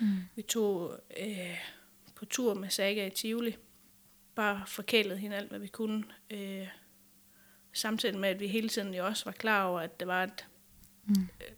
[0.00, 0.16] mm.
[0.36, 1.58] vi tog øh,
[2.22, 3.56] på tur med Saga i Tivoli,
[4.34, 6.04] bare forkælede hende alt, hvad vi kunne.
[6.30, 6.68] Øh,
[7.72, 10.46] samtidig med, at vi hele tiden jo også var klar over, at det var et,
[11.04, 11.28] mm.
[11.40, 11.48] øh,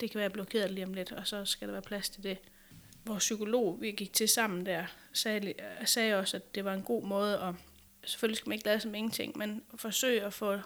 [0.00, 2.38] det kan være blokeret lige om lidt, og så skal der være plads til det.
[3.04, 7.04] Vores psykolog, vi gik til sammen der, sagde, sagde også, at det var en god
[7.04, 7.54] måde at,
[8.04, 10.58] selvfølgelig skal man ikke lade som ingenting, men forsøge at få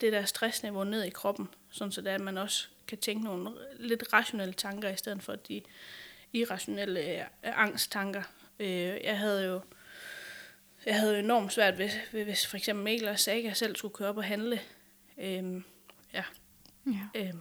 [0.00, 3.24] det der stressniveau ned i kroppen, sådan så det er, at man også kan tænke
[3.24, 5.62] nogle lidt rationelle tanker, i stedet for de
[6.32, 8.22] irrationelle øh, angsttanker.
[8.62, 9.60] Øh, jeg havde jo
[10.86, 11.90] jeg havde enormt svært ved,
[12.24, 14.60] hvis for eksempel Mikkel og Saga selv skulle køre op og handle.
[15.18, 15.64] Øhm,
[16.12, 16.24] ja.
[16.86, 17.08] ja.
[17.14, 17.40] Øhm,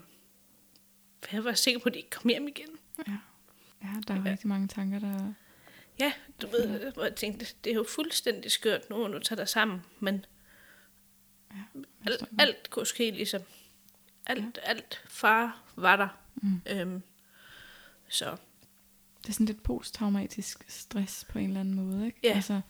[1.32, 2.70] jeg var sikker på, at de ikke kom hjem igen.
[3.08, 3.18] Ja,
[3.84, 4.32] ja der er ja.
[4.32, 5.34] rigtig mange tanker, der...
[6.00, 9.50] Ja, du ved, hvor jeg tænkte, det er jo fuldstændig skørt nu, nu tager dig
[9.50, 10.26] sammen, men
[11.52, 13.42] ja, alt, alt kunne ske ligesom.
[14.26, 14.70] Alt, ja.
[14.70, 16.08] alt far var der.
[16.36, 16.62] Mm.
[16.66, 17.04] Øhm,
[18.10, 18.38] så.
[19.22, 22.20] Det er sådan lidt posttraumatisk stress på en eller anden måde, ikke?
[22.24, 22.34] Ja.
[22.34, 22.62] Altså,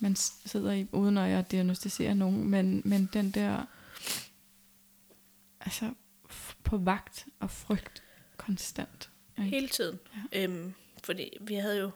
[0.00, 3.64] man sidder i, uden at jeg diagnostiserer nogen, men, men den der,
[5.60, 5.90] altså
[6.64, 8.02] på vagt og frygt
[8.36, 9.10] konstant.
[9.38, 9.50] Ikke?
[9.50, 9.98] Hele tiden.
[10.32, 10.42] Ja.
[10.42, 11.90] Øhm, fordi vi havde jo,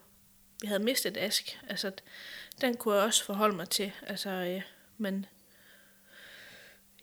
[0.60, 1.92] vi havde mistet Ask, altså
[2.60, 4.62] den kunne jeg også forholde mig til, altså, øh,
[4.98, 5.26] men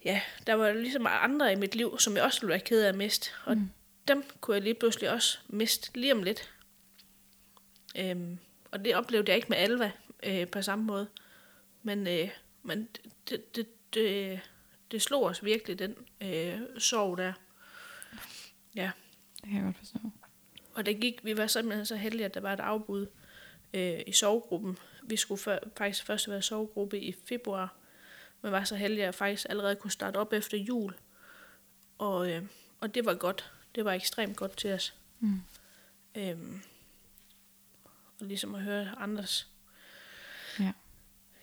[0.06, 2.90] ja, der var ligesom andre i mit liv, som jeg også ville være ked af
[2.90, 3.70] at miste, og mm.
[4.10, 6.54] Dem kunne jeg lige pludselig også miste lige om lidt.
[7.98, 8.38] Øhm,
[8.72, 9.92] og det oplevede jeg ikke med Alva
[10.24, 11.08] øh, på samme måde.
[11.84, 12.30] Men, øh,
[12.64, 12.88] men
[13.30, 14.40] det, det, det,
[14.92, 17.34] det slog os virkelig, den øh, sorg der.
[18.76, 18.92] Ja.
[19.42, 20.00] Det kan jeg godt forstå.
[20.74, 23.08] Og det gik, vi var simpelthen så heldige, at der var et afbud
[23.74, 24.78] øh, i sovegruppen.
[25.04, 27.76] Vi skulle for, faktisk først være sovegruppe i februar,
[28.42, 30.94] men var så heldige, at faktisk allerede kunne starte op efter jul.
[31.98, 32.44] Og, øh,
[32.80, 33.54] og det var godt.
[33.76, 34.94] Det var ekstremt godt til os.
[35.20, 35.42] Mm.
[36.16, 36.62] Øhm,
[38.20, 39.48] og ligesom at høre andres
[40.60, 40.72] ja.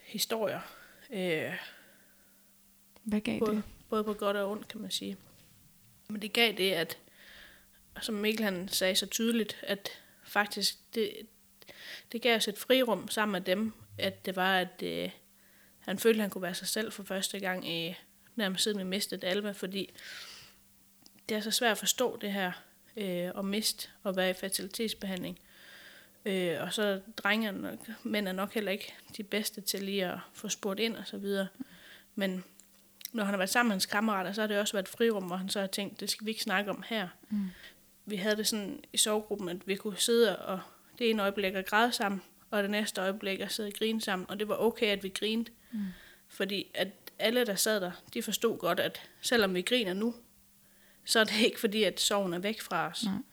[0.03, 0.61] historier.
[1.09, 1.53] Øh,
[3.03, 3.63] Hvad gav både, det?
[3.89, 5.17] Både på godt og ondt, kan man sige.
[6.07, 6.97] Men det gav det, at
[8.01, 9.89] som Mikkel han sagde så tydeligt, at
[10.23, 11.13] faktisk det,
[12.11, 15.09] det gav os et frirum sammen med dem, at det var, at øh,
[15.79, 17.95] han følte, at han kunne være sig selv for første gang i
[18.35, 19.93] nærmest siden vi mistede Alba, fordi
[21.29, 22.51] det er så svært at forstå det her
[22.97, 25.39] øh, og miste og være i fertilitetsbehandling.
[26.25, 30.49] Øh, og så drengerne, mænd er nok heller ikke de bedste til lige at få
[30.49, 31.47] spurgt ind og så videre.
[32.15, 32.43] Men
[33.13, 35.23] når han har været sammen med hans kammerater, så har det også været et frirum,
[35.23, 37.07] hvor han så har tænkt, det skal vi ikke snakke om her.
[37.29, 37.49] Mm.
[38.05, 40.59] Vi havde det sådan i sovegruppen, at vi kunne sidde og
[40.99, 44.29] det ene øjeblik at græde sammen, og det næste øjeblik at sidde og grine sammen.
[44.29, 45.51] Og det var okay, at vi grinede.
[45.71, 45.79] Mm.
[46.27, 46.87] Fordi at
[47.19, 50.15] alle, der sad der, de forstod godt, at selvom vi griner nu,
[51.07, 53.05] så er det ikke fordi, at sorgen er væk fra os.
[53.05, 53.25] Mm.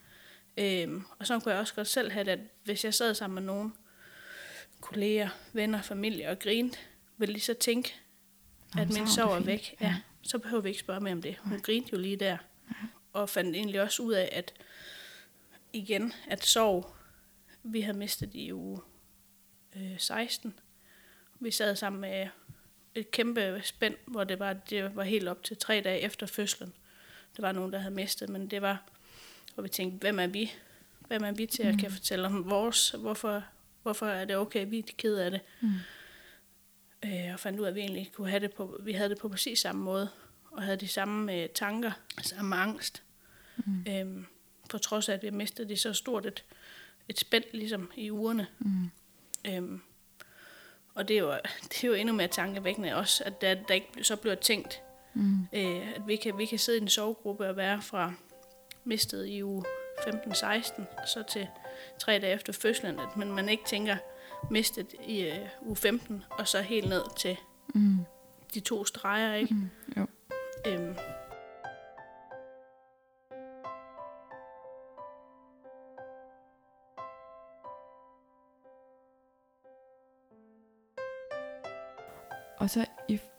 [0.57, 3.35] Øhm, og så kunne jeg også godt selv have det, at hvis jeg sad sammen
[3.35, 3.75] med nogen
[4.81, 6.77] kolleger, venner, familie og grinede,
[7.17, 7.95] ville de så tænke,
[8.79, 9.77] at min sorg er væk.
[9.81, 9.87] Ja.
[9.87, 9.97] ja.
[10.23, 11.37] Så behøver vi ikke spørge mere om det.
[11.39, 12.37] Hun grinede jo lige der.
[12.71, 12.75] Ja.
[13.13, 14.55] Og fandt egentlig også ud af, at
[15.73, 16.95] igen, at sorg,
[17.63, 18.81] vi havde mistet i uge
[19.77, 20.59] øh, 16.
[21.41, 22.29] Vi sad sammen med
[22.95, 26.75] et kæmpe spænd, hvor det var, det var helt op til tre dage efter fødslen.
[27.37, 28.83] Der var nogen, der havde mistet, men det var,
[29.55, 30.53] hvor vi tænkte, hvem er vi?
[31.07, 31.81] Hvem er vi til at mm.
[31.81, 32.91] kan fortælle om vores?
[32.91, 33.45] Hvorfor,
[33.83, 35.41] hvorfor er det okay, vi er ked af det?
[35.61, 35.73] Mm.
[37.05, 39.19] Øh, og fandt ud af, at vi egentlig kunne have det på, vi havde det
[39.19, 40.09] på præcis samme måde,
[40.51, 41.93] og havde de samme øh, tanker,
[42.23, 43.03] samme angst.
[43.57, 43.87] Mm.
[43.89, 44.27] Øhm,
[44.71, 46.45] for trods af, at vi har mistet det så stort et,
[47.09, 48.47] et spænd ligesom i ugerne.
[48.59, 48.91] Mm.
[49.47, 49.81] Øhm,
[50.95, 54.05] og det er, jo, det er jo endnu mere tankevækkende også, at der, der ikke
[54.05, 54.81] så bliver tænkt,
[55.15, 55.47] mm.
[55.53, 58.13] øh, at vi kan, vi kan sidde i en sovegruppe og være fra
[58.85, 59.65] mistet i uge
[59.99, 61.49] 15-16, så til
[61.99, 63.97] tre dage efter fødslen, at man, man ikke tænker
[64.51, 67.37] mistet i uh, uge 15, og så helt ned til
[67.75, 67.99] mm.
[68.55, 69.55] de to streger, ikke?
[69.55, 69.71] Mm.
[69.97, 70.07] Jo.
[70.67, 70.95] Øhm,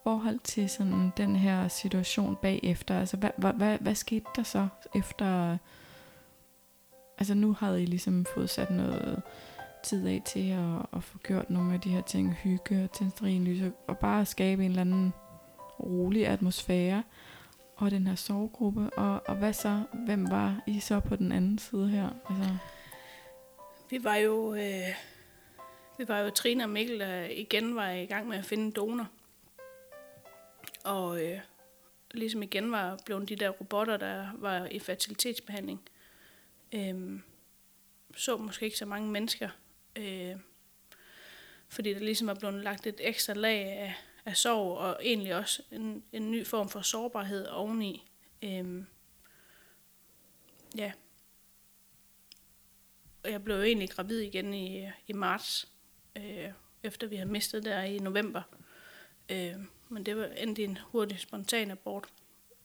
[0.06, 4.68] forhold til sådan den her situation bagefter, altså hvad, hvad, hvad, hvad skete der så
[4.96, 5.58] efter,
[7.18, 9.22] altså nu havde I ligesom fået sat noget
[9.84, 13.40] tid af til at, at få gjort nogle af de her ting, hygge og tænde
[13.40, 15.14] lys, og bare skabe en eller anden
[15.80, 17.04] rolig atmosfære,
[17.76, 21.58] og den her sovegruppe, og, og hvad så, hvem var I så på den anden
[21.58, 22.10] side her?
[22.30, 22.58] Altså?
[23.90, 24.96] Vi var jo, øh,
[25.98, 29.08] vi var jo Trine og Mikkel, der igen var i gang med at finde donor.
[30.86, 31.40] Og øh,
[32.12, 35.90] ligesom igen var blevet de der robotter, der var i fertilitetsbehandling.
[36.72, 37.20] Øh,
[38.16, 39.50] så måske ikke så mange mennesker,
[39.96, 40.36] øh,
[41.70, 43.96] fordi der ligesom var blevet lagt et ekstra lag af,
[44.26, 48.08] af sorg, og egentlig også en, en ny form for sårbarhed oveni.
[48.42, 48.84] Øh,
[50.76, 50.92] ja.
[53.24, 55.72] Og jeg blev jo egentlig gravid igen i, i marts,
[56.16, 56.52] øh,
[56.84, 58.42] efter vi havde mistet der i november.
[59.30, 59.56] Øh,
[59.90, 62.08] men det var endte en hurtig spontan abort,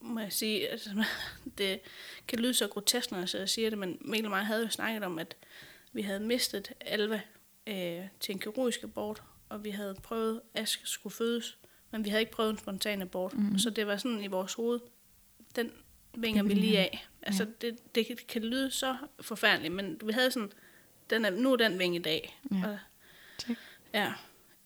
[0.00, 0.68] må jeg sige.
[0.68, 1.04] Altså,
[1.58, 1.80] det
[2.28, 5.02] kan lyde så grotesk, når jeg siger det, men Mikkel og mig havde jo snakket
[5.02, 5.36] om, at
[5.92, 7.20] vi havde mistet Alva
[7.66, 11.58] øh, til en kirurgisk abort, og vi havde prøvet, at Aske skulle fødes,
[11.90, 13.34] men vi havde ikke prøvet en spontan abort.
[13.34, 13.58] Mm.
[13.58, 14.80] Så det var sådan i vores hoved,
[15.56, 15.72] den
[16.14, 17.08] vinger vi lige af.
[17.22, 17.50] Altså, ja.
[17.60, 20.52] det, det kan lyde så forfærdeligt, men vi havde sådan,
[21.10, 22.38] den er, nu er den ving i dag.
[22.52, 22.68] Ja.
[22.68, 22.78] Og,
[23.94, 24.12] ja.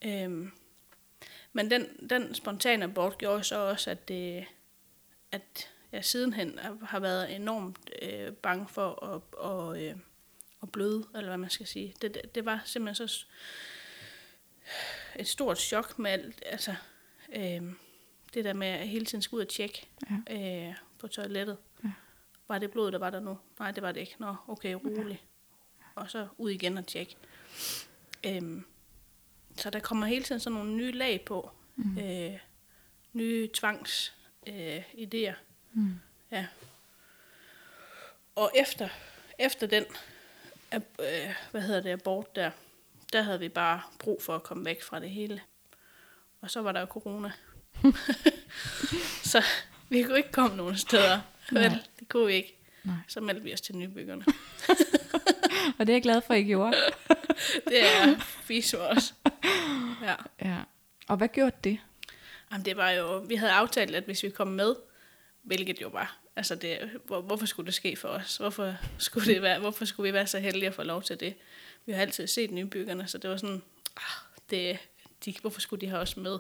[0.04, 0.52] Øhm,
[1.56, 4.46] men den, den spontane abort gjorde så også, at, det,
[5.32, 9.96] at jeg sidenhen har været enormt øh, bange for at, og, øh,
[10.62, 11.94] at bløde, eller hvad man skal sige.
[12.02, 13.24] Det, det, det var simpelthen så
[15.16, 16.74] et stort chok med alt, altså,
[17.36, 17.62] øh,
[18.34, 19.86] det der med at hele tiden skulle ud og tjekke
[20.28, 20.68] ja.
[20.68, 21.56] øh, på toilettet.
[21.84, 21.90] Ja.
[22.48, 23.38] Var det blod, der var der nu?
[23.58, 24.16] Nej, det var det ikke.
[24.18, 25.22] Nå, okay, rolig.
[25.80, 25.84] Ja.
[25.94, 27.16] Og så ud igen og tjekke.
[28.26, 28.62] Øh,
[29.56, 31.50] så der kommer hele tiden sådan nogle nye lag på.
[31.76, 31.98] Mm.
[31.98, 32.38] Øh,
[33.12, 34.14] nye tvangs
[34.46, 35.34] øh, idéer.
[35.72, 36.00] Mm.
[36.30, 36.46] Ja.
[38.34, 38.88] og efter,
[39.38, 39.84] efter den,
[40.74, 42.50] øh, hvad hedder det, abort der,
[43.12, 45.40] der havde vi bare brug for at komme væk fra det hele.
[46.40, 47.32] Og så var der jo corona.
[49.32, 49.44] så
[49.88, 51.20] vi kunne ikke komme nogen steder.
[51.52, 52.58] Vel, det kunne vi ikke.
[52.84, 52.96] Nej.
[53.08, 54.24] Så meldte vi os til nybyggerne.
[55.78, 56.76] og det er jeg glad for, at I gjorde.
[57.68, 59.14] det er fis også.
[60.02, 60.14] Ja.
[60.40, 60.59] ja.
[61.09, 61.78] Og hvad gjorde det?
[62.52, 64.74] Jamen, det var jo, vi havde aftalt, at hvis vi kom med,
[65.42, 68.37] hvilket jo var, altså det, hvor, hvorfor skulle det ske for os?
[68.37, 71.35] Hvorfor skulle, det være, hvorfor skulle vi være så heldige at få lov til det?
[71.87, 73.62] Vi har altid set nybyggerne, så det var sådan,
[73.96, 74.78] ah, det,
[75.24, 76.38] de, hvorfor skulle de have os med?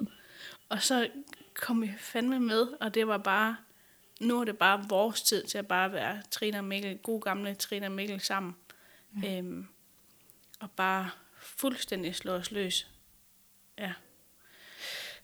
[0.68, 1.08] Og så
[1.54, 3.56] kom vi fandme med, og det var bare,
[4.20, 7.54] nu er det bare vores tid til at bare være Trina og Mikkel, god gamle
[7.54, 8.56] Trina og Mikkel sammen.
[9.22, 9.38] Ja.
[9.38, 9.66] Øhm,
[10.60, 12.93] og bare fuldstændig slå os løs.
[13.78, 13.92] Ja.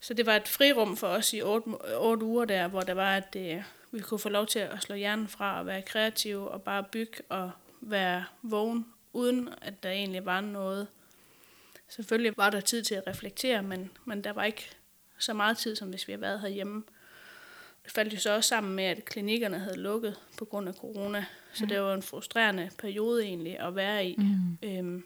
[0.00, 1.66] Så det var et frirum for os i otte,
[1.98, 4.94] otte uger der, hvor der var, at det, vi kunne få lov til at slå
[4.94, 10.24] hjernen fra og være kreative og bare bygge og være vågen, uden at der egentlig
[10.24, 10.86] var noget.
[11.88, 14.70] Selvfølgelig var der tid til at reflektere, men, men der var ikke
[15.18, 16.82] så meget tid, som hvis vi havde været herhjemme.
[17.84, 21.24] Det faldt jo så også sammen med, at klinikkerne havde lukket på grund af corona.
[21.52, 21.68] Så mm.
[21.68, 24.16] det var en frustrerende periode egentlig at være i.
[24.18, 24.58] Mm.
[24.62, 25.04] Øhm,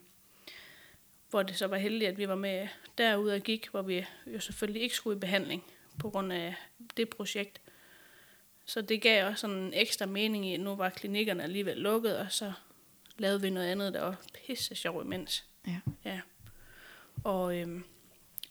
[1.34, 2.68] hvor det så var heldigt, at vi var med
[2.98, 5.64] derude og gik, hvor vi jo selvfølgelig ikke skulle i behandling
[5.98, 6.54] på grund af
[6.96, 7.60] det projekt.
[8.64, 12.18] Så det gav også sådan en ekstra mening i, at nu var klinikkerne alligevel lukket,
[12.18, 12.52] og så
[13.18, 15.44] lavede vi noget andet, der var pisse sjov imens.
[15.66, 15.80] Ja.
[16.04, 16.20] ja.
[17.24, 17.84] Og øhm,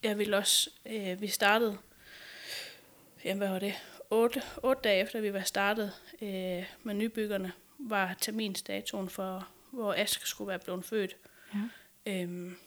[0.04, 1.78] jeg ville også, øh, vi startede,
[3.26, 3.74] jamen hvad var det,
[4.10, 5.92] 8, 8 dage efter vi var startet
[6.22, 11.16] øh, med nybyggerne, var terminsdatoen for, hvor Ask skulle være blevet født.
[11.54, 11.60] Ja.
[12.06, 12.58] Øhm,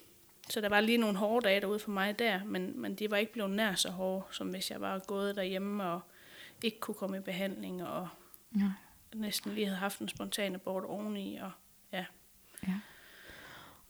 [0.50, 3.16] så der var lige nogle hårde dage derude for mig der, men, men de var
[3.16, 6.00] ikke blevet nær så hårde, som hvis jeg var gået derhjemme og
[6.62, 8.08] ikke kunne komme i behandling, og
[8.56, 8.70] ja.
[9.14, 11.50] næsten lige havde haft en spontan abort oveni, og
[11.92, 12.04] ja.
[12.66, 12.74] ja.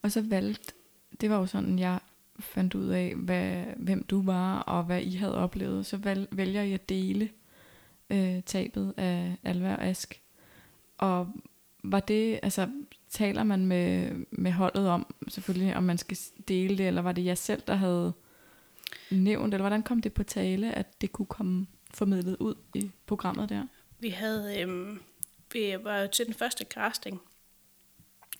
[0.01, 0.73] Og så valgte,
[1.21, 1.99] det var jo sådan, jeg
[2.39, 6.61] fandt ud af, hvad, hvem du var, og hvad I havde oplevet, så valg, vælger
[6.61, 7.29] I at dele
[8.09, 10.21] øh, tabet af Alva og Ask.
[10.97, 11.33] Og
[11.83, 12.69] var det, altså
[13.09, 16.17] taler man med, med holdet om, selvfølgelig, om man skal
[16.47, 18.13] dele det, eller var det jeg selv, der havde
[19.11, 23.49] nævnt, eller hvordan kom det på tale, at det kunne komme formidlet ud i programmet
[23.49, 23.67] der?
[23.99, 25.01] Vi havde, øhm,
[25.53, 27.21] vi var jo til den første casting,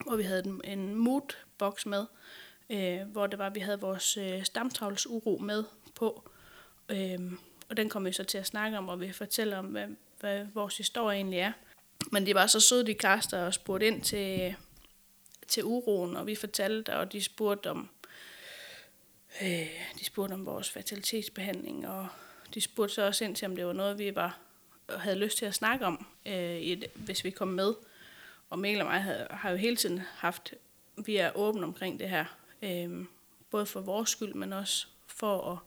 [0.06, 2.06] hvor vi havde en, en moodbox med,
[2.70, 5.64] øh, hvor det var, vi havde vores øh, stamtavlsuro med
[5.96, 6.30] på,
[6.90, 7.34] øh,
[7.70, 9.88] og den kom vi så til at snakke om, og vi fortæller om, hvad,
[10.20, 11.52] hvad vores historie egentlig er.
[12.12, 14.56] Men de var så søde, de kaster og spurgte ind til,
[15.48, 17.90] til uroen, og vi fortalte, og de spurgte om,
[19.42, 22.08] øh, de spurgte om vores fertilitetsbehandling, og
[22.54, 24.40] de spurgte så også ind til, om det var noget, vi var
[24.90, 27.74] havde lyst til at snakke om, øh, et, hvis vi kom med.
[28.50, 30.54] Og Mikkel og mig havde, har jo hele tiden haft,
[31.06, 32.26] vi er åbne omkring det her,
[32.62, 33.06] øh,
[33.50, 35.58] både for vores skyld, men også for at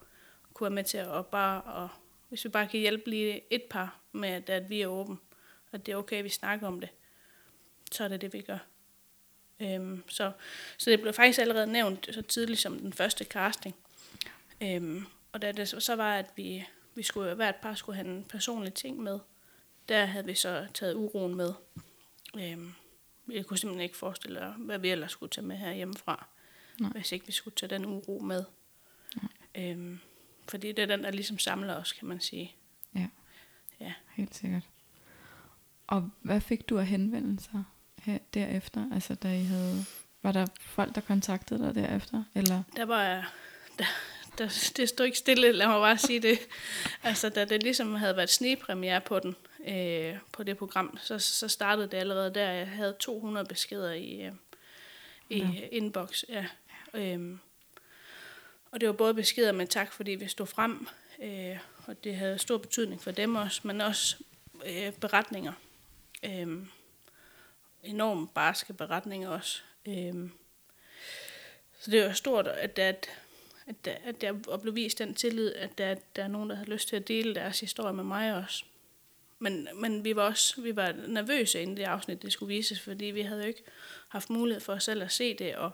[0.54, 1.88] kunne være med til at bare, og,
[2.28, 5.16] hvis vi bare kan hjælpe lige et par med, at, at vi er åbne,
[5.72, 6.88] at det er okay, at vi snakker om det,
[7.92, 8.58] så er det det, vi gør.
[9.60, 10.32] Øhm, så,
[10.78, 13.76] så det blev faktisk allerede nævnt så tidligt som den første casting.
[14.60, 18.24] Øhm, og da det så var, at vi, vi skulle, hvert par skulle have en
[18.24, 19.18] personlig ting med,
[19.88, 21.52] der havde vi så taget uroen med.
[22.38, 22.72] Øhm,
[23.30, 26.26] jeg kunne simpelthen ikke forestille mig, hvad vi ellers skulle tage med her hjemmefra,
[26.80, 26.90] Nej.
[26.90, 28.44] hvis ikke vi skulle tage den uro med.
[29.54, 29.98] Øhm,
[30.48, 32.54] fordi det er den, der ligesom samler os, kan man sige.
[32.94, 33.08] Ja,
[33.80, 33.92] ja.
[34.14, 34.62] helt sikkert.
[35.90, 37.64] Og hvad fik du af henvendelser
[38.02, 38.84] her derefter?
[38.92, 39.84] Altså, da I havde...
[40.22, 42.24] Var der folk, der kontaktede dig derefter?
[42.34, 42.62] Eller?
[42.76, 43.32] Der var...
[43.78, 43.84] Der,
[44.38, 46.38] der, det stod ikke stille, lad mig bare sige det.
[47.02, 49.36] Altså, da det ligesom havde været snepremiere på den,
[49.68, 52.50] øh, på det program, så, så startede det allerede der.
[52.50, 54.32] Jeg havde 200 beskeder i, øh,
[55.30, 55.68] i ja.
[55.72, 56.22] inbox.
[56.28, 56.46] Ja.
[56.94, 57.38] Øhm,
[58.70, 60.88] og det var både beskeder med tak, fordi vi stod frem,
[61.22, 64.16] øh, og det havde stor betydning for dem også, men også
[64.66, 65.52] øh, beretninger.
[66.22, 66.66] Øh,
[67.82, 69.62] enormt barske beretninger også.
[69.88, 70.30] Øh,
[71.80, 73.10] så det var stort, at, at,
[73.66, 76.88] at, at der blev vist den tillid, at der, der er nogen, der har lyst
[76.88, 78.64] til at dele deres historie med mig også.
[79.38, 83.04] Men, men vi var også vi var nervøse inden det afsnit, det skulle vises, fordi
[83.04, 83.62] vi havde jo ikke
[84.08, 85.70] haft mulighed for os selv at se det, og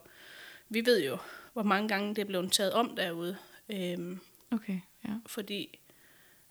[0.69, 1.19] vi ved jo,
[1.53, 3.37] hvor mange gange det er blevet taget om derude.
[3.69, 5.11] Øhm, okay, ja.
[5.27, 5.79] Fordi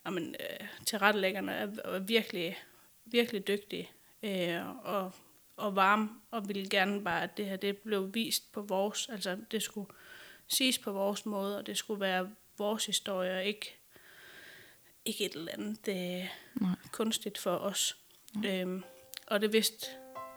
[0.05, 2.58] jamen, øh, tilrettelæggerne er, er virkelig,
[3.06, 3.89] virkelig dygtige
[4.24, 5.12] øh, og,
[5.58, 9.38] og varme, og ville gerne bare, at det her det blev vist på vores, altså
[9.52, 9.89] det skulle
[10.48, 13.76] siges på vores måde, og det skulle være vores historie, og ikke,
[15.06, 16.76] ikke et eller andet det, Nej.
[16.91, 17.98] kunstigt for os.
[18.46, 18.84] Øhm,
[19.28, 19.88] og det vidste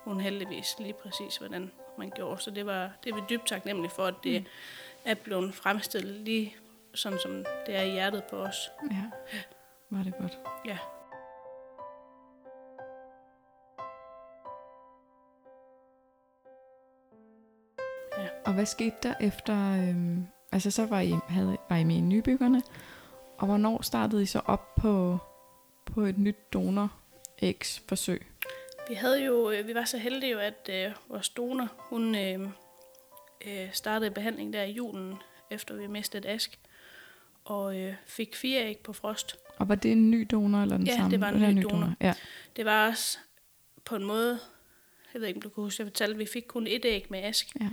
[0.05, 2.43] hun heldigvis lige præcis, hvordan man gjorde.
[2.43, 4.47] Så det var det er vi dybt taknemmelige for, at det mm.
[5.05, 6.57] er blevet fremstillet lige
[6.95, 8.71] sådan, som det er i hjertet på os.
[8.91, 9.05] Ja,
[9.91, 10.39] var det godt.
[10.67, 10.79] Ja.
[18.45, 22.01] Og hvad skete der efter, øhm, altså så var I, havde, var I med i
[22.01, 22.63] nybyggerne,
[23.39, 25.19] og hvornår startede I så op på,
[25.87, 26.93] på et nyt donor
[27.89, 28.27] forsøg?
[28.89, 32.41] Vi havde jo, øh, vi var så heldige jo, at øh, vores donor, hun øh,
[33.47, 35.15] øh, startede behandling der i julen,
[35.51, 36.59] efter vi mistede Ask,
[37.45, 39.37] og øh, fik fire æg på frost.
[39.57, 41.05] Og var det en ny donor eller den ja, samme?
[41.05, 41.79] Ja, det var en ny, ny donor.
[41.79, 41.95] donor.
[42.01, 42.15] Ja.
[42.57, 43.19] Det var også
[43.85, 44.39] på en måde,
[45.15, 47.07] jeg ved ikke, om du kan huske, jeg fortalte, at vi fik kun et æg
[47.11, 47.57] med Ask.
[47.61, 47.69] Ja.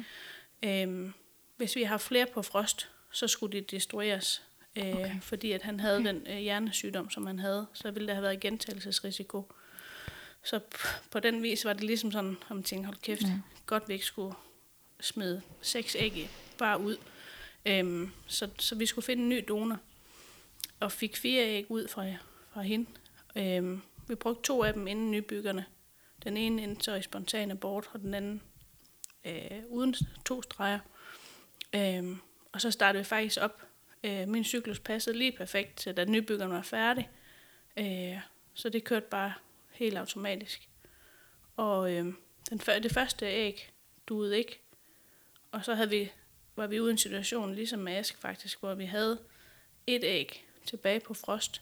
[0.63, 1.13] Øhm,
[1.57, 4.43] hvis vi har flere på frost, så skulle de destrueres,
[4.75, 5.21] øh, okay.
[5.21, 6.07] fordi at han havde okay.
[6.07, 7.65] den øh, hjernesygdom, som han havde.
[7.73, 9.51] Så ville der have været gentagelsesrisiko.
[10.43, 10.59] Så
[11.11, 13.39] på den vis var det ligesom sådan, om man tænkte, hold kæft, ja.
[13.65, 14.35] godt vi ikke skulle
[14.99, 16.97] smide seks æg bare ud.
[17.65, 19.77] Øhm, så, så vi skulle finde en ny donor,
[20.79, 22.05] og fik fire æg ud fra,
[22.53, 22.89] fra hende.
[23.35, 25.65] Øhm, vi brugte to af dem inden nybyggerne.
[26.23, 28.41] Den ene endte så i spontan abort, og den anden
[29.25, 30.79] øh, uden to streger.
[31.75, 32.19] Øhm,
[32.51, 33.61] og så startede vi faktisk op.
[34.03, 37.09] Øh, min cyklus passede lige perfekt til, da nybyggeren var færdig.
[37.77, 38.19] Øh,
[38.53, 39.33] så det kørte bare
[39.71, 40.69] helt automatisk.
[41.57, 42.05] Og øh,
[42.49, 43.71] den, det første æg
[44.07, 44.59] duede ikke.
[45.51, 46.11] Og så havde vi,
[46.55, 49.19] var vi ude i en situation, ligesom med Ask faktisk, hvor vi havde
[49.87, 51.61] et æg tilbage på frost.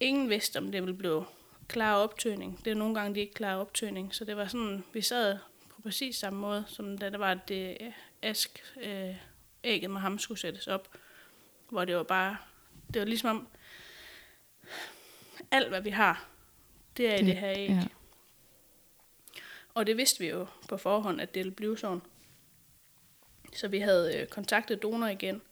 [0.00, 1.24] Ingen vidste, om det ville blive
[1.68, 2.64] klar optøning.
[2.64, 4.14] Det er nogle gange, de ikke klar optøning.
[4.14, 5.38] Så det var sådan, vi sad
[5.86, 9.16] præcis samme måde, som da der var det Ask øh,
[9.64, 10.96] ægget med ham skulle sættes op.
[11.70, 12.36] Hvor det var bare,
[12.94, 13.48] det var ligesom om,
[15.50, 16.28] alt hvad vi har,
[16.96, 17.68] det er det, i det her æg.
[17.68, 17.82] Ja.
[19.74, 22.02] Og det vidste vi jo på forhånd, at det ville blive sådan.
[23.52, 25.42] Så vi havde øh, kontaktet donor igen.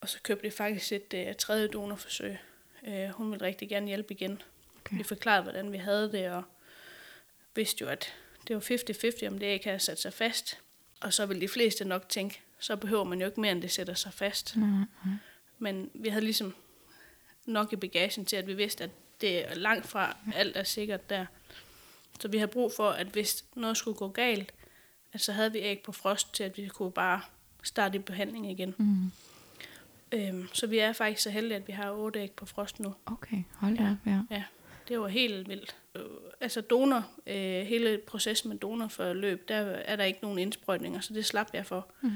[0.00, 2.38] Og så købte vi faktisk et øh, tredje donorforsøg.
[2.86, 4.42] Øh, hun ville rigtig gerne hjælpe igen.
[4.76, 4.96] Okay.
[4.96, 6.42] Vi forklarede, hvordan vi havde det, og
[7.54, 8.14] vidste jo, at
[8.48, 8.60] det var
[9.24, 10.58] 50-50, om det ikke havde sat sig fast.
[11.00, 13.70] Og så ville de fleste nok tænke, så behøver man jo ikke mere, end det
[13.70, 14.56] sætter sig fast.
[14.56, 14.86] Mm-hmm.
[15.58, 16.54] Men vi havde ligesom
[17.46, 21.10] nok i bagagen til, at vi vidste, at det er langt fra alt er sikkert
[21.10, 21.26] der.
[22.20, 24.52] Så vi har brug for, at hvis noget skulle gå galt,
[25.12, 27.20] at så havde vi æg på frost til, at vi kunne bare
[27.62, 28.74] starte i behandling igen.
[28.78, 29.12] Mm.
[30.12, 32.94] Øhm, så vi er faktisk så heldige, at vi har otte æg på frost nu.
[33.06, 34.20] Okay, hold da ja.
[34.30, 34.42] ja.
[34.88, 35.76] Det var helt vildt.
[36.40, 41.24] Altså donor, øh, hele processen med donorforløb, der er der ikke nogen indsprøjtninger, så det
[41.24, 41.92] slap jeg for.
[42.02, 42.10] Mm.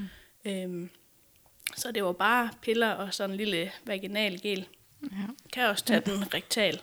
[0.45, 0.89] Øhm,
[1.75, 4.67] så det var bare piller og sådan en lille vaginal gel.
[5.03, 5.07] Ja.
[5.53, 6.11] Kan også tage ja.
[6.11, 6.81] den rektal.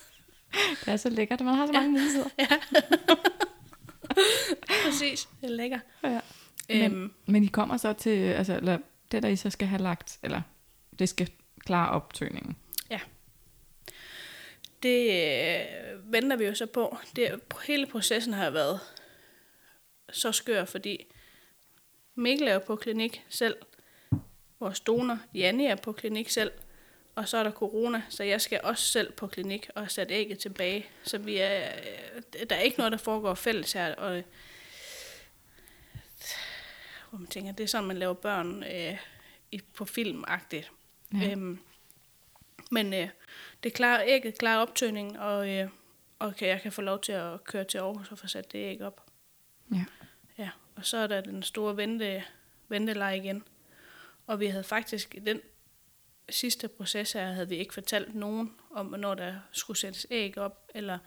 [0.84, 2.02] det er så lækkert, man har så mange ja.
[2.02, 2.28] muligheder.
[2.38, 2.46] Ja.
[4.84, 5.80] Præcis, det er lækkert.
[6.02, 6.20] Ja.
[6.68, 7.12] Men, øhm.
[7.26, 8.78] men I kommer så til, altså, eller
[9.12, 10.42] det der I så skal have lagt, eller
[10.98, 12.56] det skal klare optøningen.
[14.82, 16.96] Det øh, venter vi jo så på.
[17.16, 18.80] Det, hele processen har været
[20.12, 21.06] så skør, fordi
[22.14, 23.56] Mikkel er jo på klinik selv.
[24.60, 26.52] Vores donor, Janne, er på klinik selv
[27.20, 30.38] og så er der corona, så jeg skal også selv på klinik og sætte ægget
[30.38, 30.86] tilbage.
[31.02, 31.72] Så vi er,
[32.14, 33.94] øh, der er ikke noget, der foregår fælles her.
[33.94, 34.22] Og,
[37.10, 38.98] hvor man tænker, det er sådan, man laver børn øh,
[39.74, 40.72] på filmagtigt.
[41.14, 41.30] Ja.
[41.30, 41.58] Øhm,
[42.70, 43.08] men øh,
[43.62, 45.68] det klarer, ægget klarer optøningen, og, øh,
[46.18, 48.58] og kan, jeg kan få lov til at køre til Aarhus og få sat det
[48.58, 49.06] æg op.
[49.74, 49.84] Ja.
[50.38, 52.24] Ja, og så er der den store vente,
[52.68, 53.44] venteleje igen.
[54.26, 55.40] Og vi havde faktisk, den
[56.30, 60.70] sidste proces her havde vi ikke fortalt nogen om, hvornår der skulle sættes æg op,
[60.74, 60.98] eller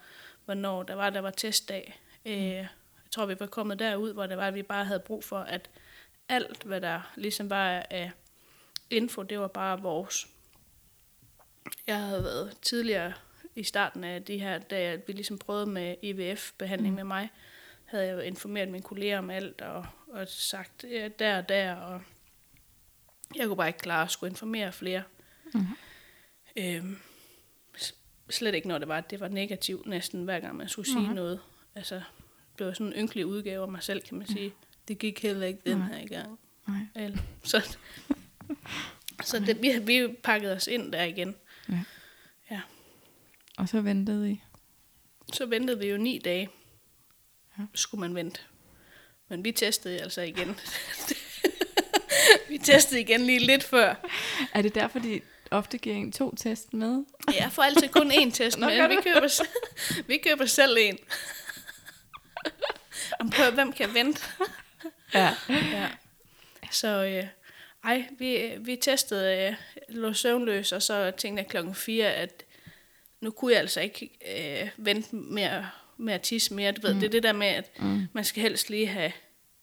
[0.44, 2.00] hvornår der var, der var testdag.
[2.24, 2.30] Mm.
[2.30, 2.68] Øh, jeg
[3.10, 5.70] tror, vi var kommet derud, hvor det var, at vi bare havde brug for, at
[6.28, 8.10] alt, hvad der ligesom var af
[8.90, 10.26] info, det var bare vores.
[11.86, 13.12] Jeg havde været tidligere
[13.54, 16.96] i starten af de her, da vi ligesom prøvede med IVF-behandling mm.
[16.96, 17.30] med mig,
[17.84, 22.02] havde jeg informeret mine kolleger om alt, og, og sagt ja, der og der, og
[23.36, 25.02] jeg kunne bare ikke klare at skulle informere flere.
[25.54, 25.66] Mm.
[26.56, 26.98] Øhm,
[28.30, 31.14] slet ikke når det var, det var negativt næsten hver gang man skulle sige mm.
[31.14, 31.40] noget.
[31.74, 32.02] Altså,
[32.58, 34.52] det var sådan en ynkelig udgave af mig selv, kan man sige.
[34.88, 36.38] Det gik heller ikke den her gang.
[36.66, 36.86] Nej.
[36.94, 37.76] Eller, så
[39.22, 41.34] så det, vi, vi pakkede os ind der igen.
[41.68, 41.78] Ja.
[42.50, 42.60] ja.
[43.58, 44.42] Og så ventede I?
[45.32, 46.50] Så ventede vi jo ni dage.
[47.58, 47.62] Ja.
[47.74, 48.40] Skulle man vente.
[49.28, 50.60] Men vi testede altså igen.
[52.48, 53.94] vi testede igen lige lidt før.
[54.54, 57.04] Er det derfor, de ofte giver en to test med?
[57.32, 58.88] Ja, får altid kun én test med.
[58.88, 59.42] vi, køber,
[60.08, 60.98] vi køber selv en.
[63.20, 64.22] om på, hvem kan vente.
[65.14, 65.34] ja.
[65.48, 65.88] ja.
[66.70, 67.26] Så øh,
[67.84, 69.54] ej, vi, vi testede, øh,
[69.88, 72.44] lå søvnløs, og så tænkte jeg klokken 4, at
[73.20, 75.64] nu kunne jeg altså ikke øh, vente med,
[75.96, 76.72] med at tisse mere.
[76.72, 77.00] Du ved, mm.
[77.00, 78.06] det er det der med, at mm.
[78.12, 79.12] man skal helst lige have,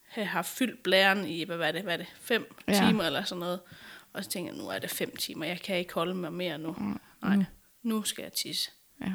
[0.04, 2.74] have haft fyldt blæren i, hvad var det, hvad er det, fem ja.
[2.74, 3.60] timer eller sådan noget.
[4.14, 6.58] Og så tænkte jeg, nu er det fem timer, jeg kan ikke holde mig mere
[6.58, 6.72] nu.
[6.72, 7.00] Mm.
[7.22, 7.46] Nej,
[7.84, 8.72] nu skal jeg tisse.
[9.02, 9.12] Ja.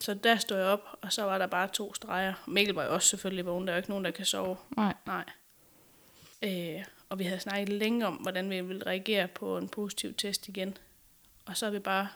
[0.00, 2.34] Så der stod jeg op, og så var der bare to streger.
[2.46, 4.56] Mikkel var jo også selvfølgelig vågen, der er jo ikke nogen, der kan sove.
[4.76, 4.94] Nej.
[5.06, 5.24] Nej.
[6.42, 6.84] Øh,
[7.14, 10.76] og vi havde snakket længe om, hvordan vi ville reagere på en positiv test igen.
[11.44, 12.08] Og så har vi bare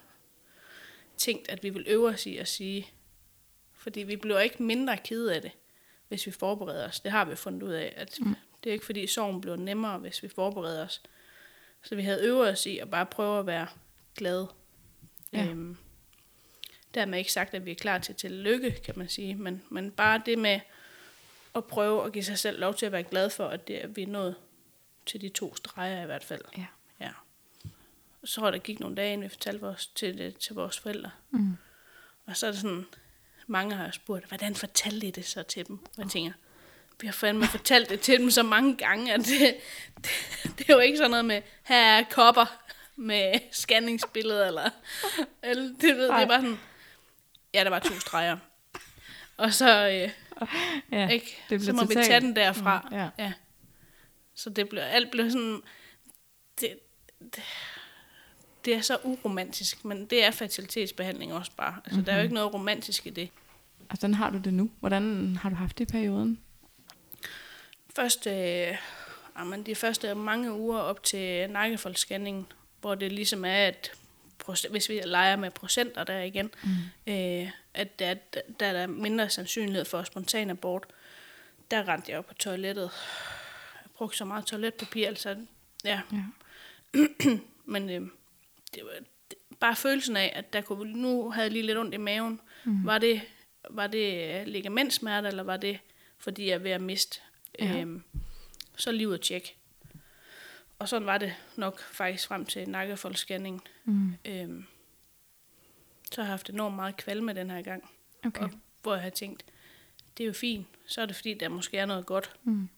[1.16, 2.90] tænkt, at vi vil øve os i at sige,
[3.74, 5.50] fordi vi bliver ikke mindre kede af det,
[6.08, 7.00] hvis vi forbereder os.
[7.00, 8.34] Det har vi fundet ud af, at mm.
[8.64, 11.02] det er ikke fordi sorgen bliver nemmere, hvis vi forbereder os.
[11.82, 13.66] Så vi havde øvet os i at bare prøve at være
[14.16, 14.48] glade.
[15.32, 15.46] Ja.
[15.46, 15.76] Øhm,
[16.94, 19.90] dermed ikke sagt, at vi er klar til til lykke, kan man sige, men, men
[19.90, 20.60] bare det med
[21.54, 23.96] at prøve at give sig selv lov til at være glad for, at, det, at
[23.96, 24.34] vi er nået
[25.08, 26.40] til de to streger i hvert fald.
[26.56, 26.66] Ja.
[27.00, 27.10] ja.
[28.24, 31.10] Så var der gik nogle dage, inden vi fortalte vores, til, til vores forældre.
[31.30, 31.56] Mm.
[32.26, 32.86] Og så er det sådan,
[33.46, 35.78] mange har spurgt, hvordan fortalte I det så til dem?
[35.84, 36.32] Og jeg tænker,
[37.00, 39.56] vi har fandme fortalt det til dem så mange gange, at det,
[39.96, 40.10] det,
[40.58, 42.62] det er jo ikke sådan noget med, her er kopper
[42.96, 44.70] med scanningsbilleder, eller,
[45.42, 46.58] eller det, ved, det er bare sådan,
[47.54, 48.36] ja, der var to streger.
[49.36, 50.10] Og så, øh,
[50.92, 51.38] ja, ikke?
[51.50, 52.88] Det så må vi tage den derfra.
[52.90, 53.08] Mm, ja.
[53.18, 53.32] ja.
[54.38, 55.62] Så det blev, alt blev sådan,
[56.60, 56.78] det,
[57.18, 57.42] det,
[58.64, 61.74] det er så uromantisk, men det er fertilitetsbehandling også bare.
[61.76, 62.04] Altså, mm-hmm.
[62.04, 62.24] der er jo mhm.
[62.24, 63.30] ikke noget romantisk i det.
[63.88, 64.70] Og sådan har du det nu.
[64.80, 66.40] Hvordan har du haft det i perioden?
[67.96, 68.76] Først, øh,
[69.38, 72.46] jamen, de første mange uger op til nakkefoldsscanningen,
[72.80, 73.92] hvor det ligesom er, at
[74.70, 77.12] hvis vi leger med procenter der igen, mm.
[77.12, 78.14] øh, at der,
[78.60, 80.86] der er mindre sandsynlighed for spontan abort.
[81.70, 82.90] Der rendte jeg op på toilettet.
[83.98, 85.36] Jeg brugte så meget toiletpapir, altså
[85.84, 86.00] ja.
[86.12, 86.24] ja.
[87.64, 88.08] Men øh,
[88.74, 88.90] det var
[89.30, 92.40] det, bare følelsen af, at der kunne, nu havde jeg lige lidt ondt i maven.
[92.64, 92.86] Mm.
[92.86, 93.20] Var det,
[93.70, 95.78] var det ligamentsmerte, eller var det,
[96.18, 97.20] fordi jeg er ved at miste?
[97.58, 97.80] Ja.
[97.80, 98.02] Øhm,
[98.76, 99.54] så lige ud at tjekke.
[100.78, 103.60] Og sådan var det nok faktisk frem til nakkefoldsscanningen.
[103.84, 104.14] Mm.
[104.24, 104.66] Øhm,
[106.12, 107.90] så har jeg haft enormt meget kvalme den her gang.
[108.26, 108.42] Okay.
[108.42, 108.50] Og,
[108.82, 109.44] hvor jeg har tænkt,
[110.16, 112.36] det er jo fint, så er det fordi, der måske er noget godt.
[112.44, 112.68] Mm.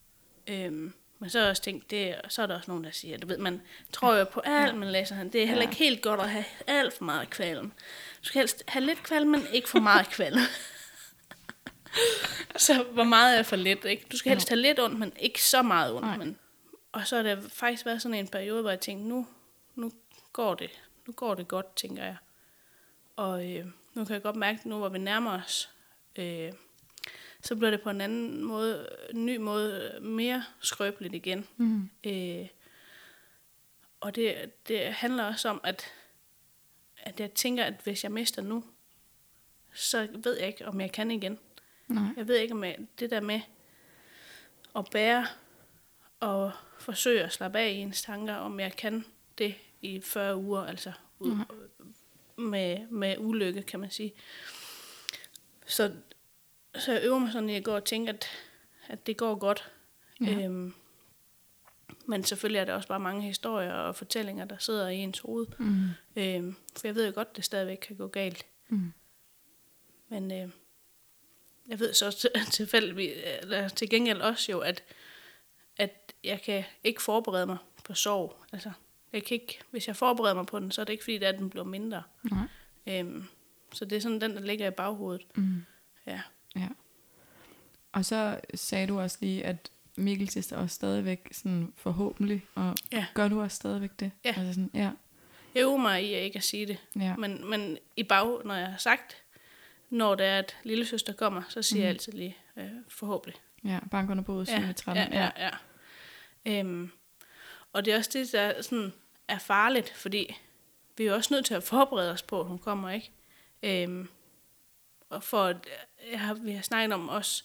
[0.46, 3.18] Øhm, men så har jeg også tænkt, det, så er der også nogen, der siger,
[3.18, 3.62] du ved, man
[3.92, 5.32] tror jo på alt, man læser han.
[5.32, 7.72] Det er heller ikke helt godt at have alt for meget kvalm.
[8.20, 10.38] Du skal helst have lidt kvalm, men ikke for meget kvalm.
[12.56, 14.06] så hvor meget er for lidt, ikke?
[14.12, 16.18] Du skal helst have lidt ondt, men ikke så meget ondt.
[16.18, 16.38] Men,
[16.92, 19.26] og så har det faktisk været sådan en periode, hvor jeg tænkte, nu,
[19.74, 19.92] nu
[20.32, 20.70] går det,
[21.06, 22.16] nu går det godt, tænker jeg.
[23.16, 25.70] Og øh, nu kan jeg godt mærke, nu hvor vi nærmer os
[26.16, 26.52] øh,
[27.42, 31.46] så bliver det på en anden måde, en ny måde, mere skrøbeligt igen.
[31.56, 31.90] Mm.
[32.06, 32.46] Øh,
[34.00, 35.92] og det, det handler også om, at,
[36.96, 38.64] at jeg tænker, at hvis jeg mister nu,
[39.74, 41.38] så ved jeg ikke, om jeg kan igen.
[41.88, 42.04] Nej.
[42.16, 43.40] Jeg ved ikke, om jeg, det der med
[44.76, 45.26] at bære
[46.20, 49.04] og forsøge at slappe af i ens tanker, om jeg kan
[49.38, 51.36] det i 40 uger, altså ud,
[52.36, 54.12] med, med ulykke, kan man sige.
[55.66, 55.92] Så
[56.74, 58.26] så jeg øver mig sådan, at jeg går og tænker, at,
[58.88, 59.70] at det går godt.
[60.20, 60.44] Ja.
[60.44, 60.74] Øhm,
[62.06, 65.46] men selvfølgelig er der også bare mange historier og fortællinger, der sidder i ens hoved.
[65.58, 65.88] Mm.
[66.16, 68.46] Øhm, for jeg ved jo godt, at det stadigvæk kan gå galt.
[68.68, 68.92] Mm.
[70.08, 70.50] Men øh,
[71.68, 74.84] jeg ved så til, tilfældigvis, eller til gengæld også jo, at,
[75.76, 78.36] at jeg kan ikke forberede mig på sorg.
[78.52, 78.72] Altså,
[79.12, 81.38] jeg kan ikke, hvis jeg forbereder mig på den, så er det ikke fordi, at
[81.38, 82.02] den bliver mindre.
[82.30, 82.46] Nej.
[82.86, 83.24] Øhm,
[83.72, 85.36] så det er sådan den, der ligger i baghovedet.
[85.36, 85.64] Mm.
[86.06, 86.20] Ja.
[86.56, 86.68] Ja.
[87.92, 93.06] Og så sagde du også lige, at Mikkel er også stadigvæk sådan forhåbentlig, og ja.
[93.14, 94.10] gør du også stadigvæk det?
[94.24, 94.34] Ja.
[94.36, 94.90] Altså sådan, ja.
[95.54, 96.78] Jeg øver mig i at ikke at sige det.
[96.96, 97.16] Ja.
[97.16, 99.22] Men, men i bag, når jeg har sagt,
[99.90, 101.82] når det er, at lille søster kommer, så siger mm.
[101.82, 103.40] jeg altid lige øh, forhåbentlig.
[103.64, 105.12] Ja, bankerne på ja, med 13.
[105.12, 105.50] Ja, ja, ja.
[106.46, 106.60] ja.
[106.60, 106.90] Øhm,
[107.72, 108.92] og det er også det, der sådan
[109.28, 110.36] er farligt, fordi
[110.96, 113.10] vi er også nødt til at forberede os på, at hun kommer, ikke?
[113.62, 114.08] Øhm,
[115.10, 115.56] og for at,
[116.10, 117.44] jeg har, vi har snakket om også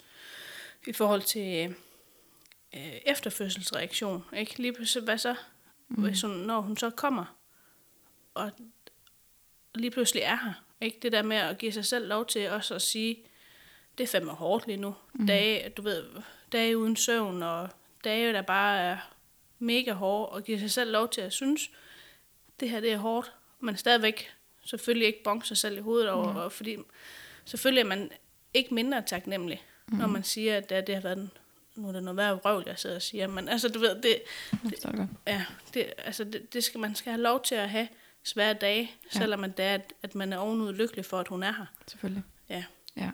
[0.88, 1.76] i forhold til
[2.76, 4.26] øh, efterfødselsreaktion.
[4.38, 4.62] Ikke?
[4.62, 5.36] Lige pludselig, hvad så,
[5.88, 6.04] mm.
[6.04, 7.38] hvis hun, når hun så kommer,
[8.34, 8.52] og
[9.76, 10.54] lige pludselig er her.
[10.82, 11.00] Ikke?
[11.02, 13.18] Det der med at give sig selv lov til også at sige,
[13.98, 14.96] det er fandme hårdt lige nu.
[15.14, 15.28] Mm.
[15.28, 16.06] Dage, du ved,
[16.52, 17.70] dage uden søvn, og
[18.04, 18.98] dage, der bare er
[19.60, 21.70] mega hårde, og give sig selv lov til at synes,
[22.60, 24.34] det her det er hårdt, men stadigvæk
[24.66, 26.38] selvfølgelig ikke bonke sig selv i hovedet over, mm.
[26.38, 26.78] og fordi
[27.46, 28.10] selvfølgelig er man
[28.54, 29.98] ikke mindre taknemmelig mm.
[29.98, 31.32] når man siger, at det, det har været en,
[31.76, 34.22] nu er det noget værd røvl, jeg sidder og siger, men altså, du ved, det,
[34.64, 37.88] det, ja, det, altså, det, det skal, man skal have lov til at have
[38.24, 39.20] svære dage, ja.
[39.20, 41.66] selvom man det er, at, at man er ovenud lykkelig for, at hun er her.
[41.88, 42.24] Selvfølgelig.
[42.50, 42.64] Ja.
[42.98, 43.12] Ja.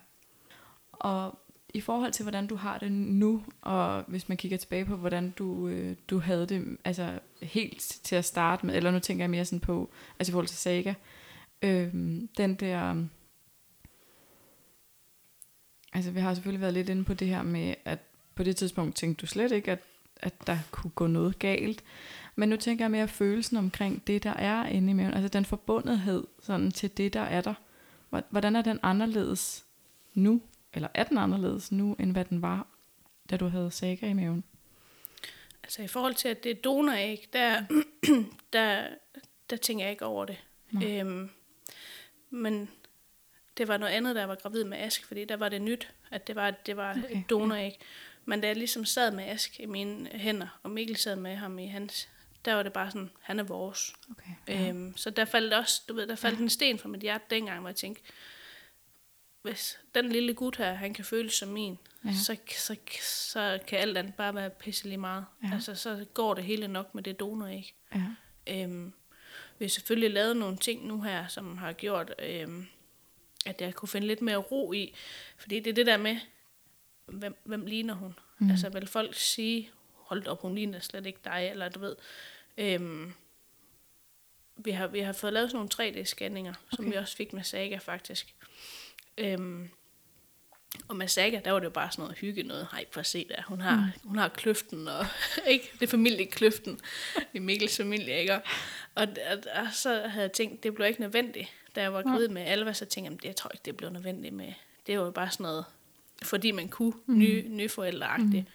[0.91, 1.39] Og
[1.73, 5.31] i forhold til, hvordan du har det nu, og hvis man kigger tilbage på, hvordan
[5.31, 9.29] du, øh, du havde det altså helt til at starte med, eller nu tænker jeg
[9.29, 10.93] mere sådan på, altså i forhold til Saga,
[11.61, 11.93] øh,
[12.37, 13.05] den der,
[15.93, 17.99] altså vi har selvfølgelig været lidt inde på det her med, at
[18.35, 19.79] på det tidspunkt tænkte du slet ikke, at,
[20.17, 21.83] at der kunne gå noget galt,
[22.35, 25.45] men nu tænker jeg mere følelsen omkring det, der er inde i maven, altså den
[25.45, 27.53] forbundethed sådan, til det, der er der.
[28.29, 29.65] Hvordan er den anderledes
[30.13, 30.41] nu?
[30.73, 32.67] eller er den anderledes nu, end hvad den var,
[33.29, 34.43] da du havde saga i maven?
[35.63, 37.63] Altså i forhold til, at det er donoræg, der,
[38.53, 38.87] der,
[39.49, 40.37] der tænker jeg ikke over det.
[40.83, 41.29] Øhm,
[42.29, 42.69] men
[43.57, 46.27] det var noget andet, der var gravid med Ask, fordi der var det nyt, at
[46.27, 47.79] det var, det var okay, et donoræg.
[48.25, 51.59] Men da jeg ligesom sad med Ask i mine hænder, og Mikkel sad med ham
[51.59, 52.09] i hans,
[52.45, 53.93] der var det bare sådan, han er vores.
[54.11, 54.69] Okay, ja.
[54.69, 56.43] øhm, så der faldt også, du ved, der faldt ja.
[56.43, 58.03] en sten fra mit hjerte dengang, hvor jeg tænkte,
[59.41, 62.13] hvis den lille gut her, han kan føle som min, ja.
[62.13, 65.25] så, så, så kan alt andet bare være pisselig meget.
[65.43, 65.49] Ja.
[65.53, 67.73] Altså, så går det hele nok med det donor, ikke?
[67.95, 68.63] Ja.
[68.63, 68.93] Øhm,
[69.59, 72.67] vi har selvfølgelig lavet nogle ting nu her, som har gjort, øhm,
[73.45, 74.93] at jeg kunne finde lidt mere ro i.
[75.37, 76.17] Fordi det er det der med,
[77.05, 78.19] hvem, hvem ligner hun?
[78.39, 78.51] Mm.
[78.51, 81.95] Altså, vil folk sige, hold op, hun ligner slet ikke dig, eller du ved.
[82.57, 83.13] Øhm,
[84.55, 86.75] vi har, vi har fået lavet sådan nogle 3D-scanninger, okay.
[86.75, 88.35] som vi også fik med Saga faktisk.
[89.17, 89.69] Øhm,
[90.87, 93.05] og med Saga, der var det jo bare sådan noget hygge, noget hej, for at
[93.05, 93.41] se der.
[93.47, 94.09] Hun har, mm.
[94.09, 95.05] hun har kløften, og
[95.47, 96.79] ikke det familiekløften
[97.33, 98.33] i Mikkels familie, ikke?
[98.33, 98.41] Og,
[98.95, 101.49] og, og, så havde jeg tænkt, det blev ikke nødvendigt.
[101.75, 104.33] Da jeg var gravid med Alva, så tænkte jeg, jeg tror ikke, det blev nødvendigt
[104.33, 104.53] med.
[104.87, 105.65] Det var jo bare sådan noget,
[106.23, 107.17] fordi man kunne, mm.
[107.17, 108.45] nye, nye forældreagtigt.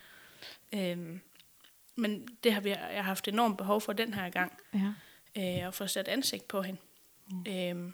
[0.72, 0.78] Mm.
[0.78, 1.20] Øhm,
[1.96, 4.52] men det har vi, jeg har haft enormt behov for den her gang.
[4.74, 4.92] Ja.
[5.36, 6.80] Øh, at få sat ansigt på hende.
[7.30, 7.46] Mm.
[7.48, 7.92] Øhm,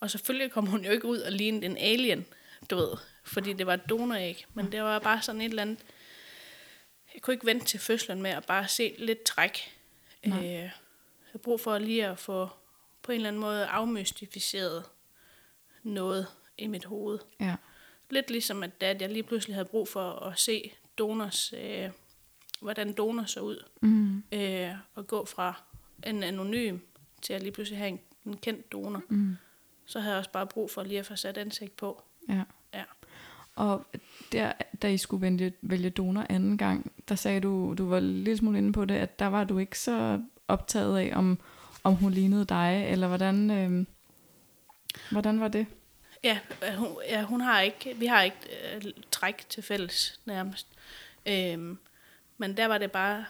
[0.00, 2.26] og selvfølgelig kom hun jo ikke ud og lignede en alien,
[2.70, 2.96] du ved,
[3.26, 4.46] fordi det var et donoræg.
[4.54, 5.78] Men det var bare sådan et eller andet...
[7.14, 9.58] Jeg kunne ikke vente til fødslen med at bare se lidt træk.
[10.26, 10.72] Øh, jeg
[11.32, 12.48] har brug for lige at få
[13.02, 14.84] på en eller anden måde afmystificeret
[15.82, 16.26] noget
[16.58, 17.18] i mit hoved.
[17.40, 17.56] Ja.
[18.10, 21.90] Lidt ligesom, at, at jeg lige pludselig havde brug for at se donors, øh,
[22.60, 23.64] hvordan donor så ud.
[23.80, 24.24] Mm.
[24.32, 25.62] Øh, og gå fra
[26.06, 26.78] en anonym
[27.22, 29.02] til at lige pludselig have en, en kendt donor.
[29.08, 29.36] Mm
[29.86, 32.02] så havde jeg også bare brug for lige at få sat ansigt på.
[32.28, 32.42] Ja.
[33.56, 33.86] Og
[34.32, 34.52] der,
[34.82, 38.58] da I skulle vælge, vælge donor anden gang, der sagde du, du var lidt smule
[38.58, 41.38] inde på det, at der var du ikke så optaget af, om,
[41.84, 43.86] om hun lignede dig, eller hvordan, øh,
[45.10, 45.66] hvordan var det?
[46.24, 46.38] Ja,
[46.76, 48.36] hun, ja, hun har ikke, vi har ikke
[48.74, 50.66] øh, træk til fælles nærmest.
[51.26, 51.78] Øhm,
[52.38, 53.24] men der var det bare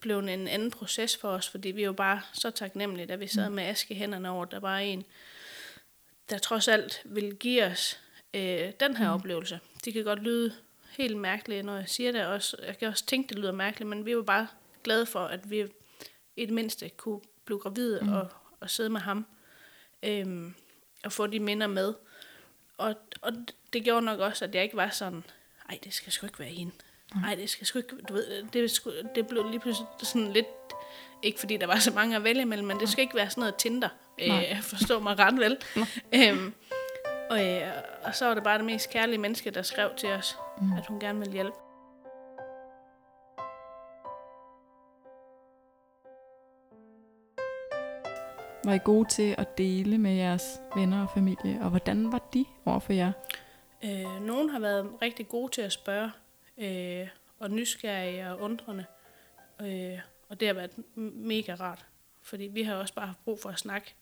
[0.00, 3.48] blevet en anden proces for os, fordi vi jo bare så taknemmelige, da vi sad
[3.48, 3.54] mm.
[3.54, 5.04] med aske hænderne over, der var en,
[6.30, 8.00] der trods alt vil give os
[8.34, 9.14] øh, den her mm.
[9.14, 9.60] oplevelse.
[9.84, 10.54] Det kan godt lyde
[10.98, 12.56] helt mærkeligt, når jeg siger det også.
[12.66, 14.46] Jeg kan også tænke, det lyder mærkeligt, men vi var bare
[14.84, 15.66] glade for, at vi
[16.36, 18.12] i det mindste kunne blive gravide mm.
[18.12, 18.28] og,
[18.60, 19.26] og sidde med ham
[20.02, 20.54] øhm,
[21.04, 21.94] og få de minder med.
[22.78, 23.32] Og, og
[23.72, 25.24] det gjorde nok også, at jeg ikke var sådan,
[25.68, 26.72] ej, det skal sgu ikke være hende.
[27.14, 30.46] Nej, det skal sgu ikke, du ved, det, sgu, det blev lige pludselig sådan lidt,
[31.22, 33.40] ikke fordi der var så mange at vælge imellem, men det skal ikke være sådan
[33.40, 33.88] noget Tinder,
[34.20, 35.56] øh, forstå mig ret vel.
[36.14, 36.54] Øhm,
[37.30, 37.72] og, øh,
[38.04, 40.72] og så var det bare det mest kærlige menneske, der skrev til os, mm.
[40.72, 41.56] at hun gerne ville hjælpe.
[48.64, 52.44] Var I gode til at dele med jeres venner og familie, og hvordan var de
[52.64, 53.12] over for jer?
[53.84, 56.10] Øh, nogen har været rigtig gode til at spørge,
[56.58, 57.08] øh,
[57.38, 58.84] og nysgerrige og undrende.
[59.62, 59.98] Øh,
[60.28, 60.70] og det har været
[61.14, 61.86] mega rart,
[62.22, 63.94] fordi vi har også bare haft brug for at snakke.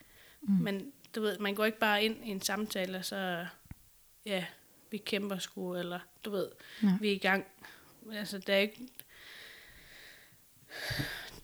[0.43, 0.55] Mm.
[0.55, 3.47] Men du ved, man går ikke bare ind i en samtale, og så,
[4.27, 4.45] ja,
[4.91, 6.49] vi kæmper sgu, eller du ved,
[6.83, 6.97] ja.
[7.01, 7.47] vi er i gang.
[8.13, 8.89] Altså, det er ikke,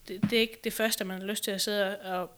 [0.08, 2.30] det, det er ikke det første, man har lyst til at sidde og,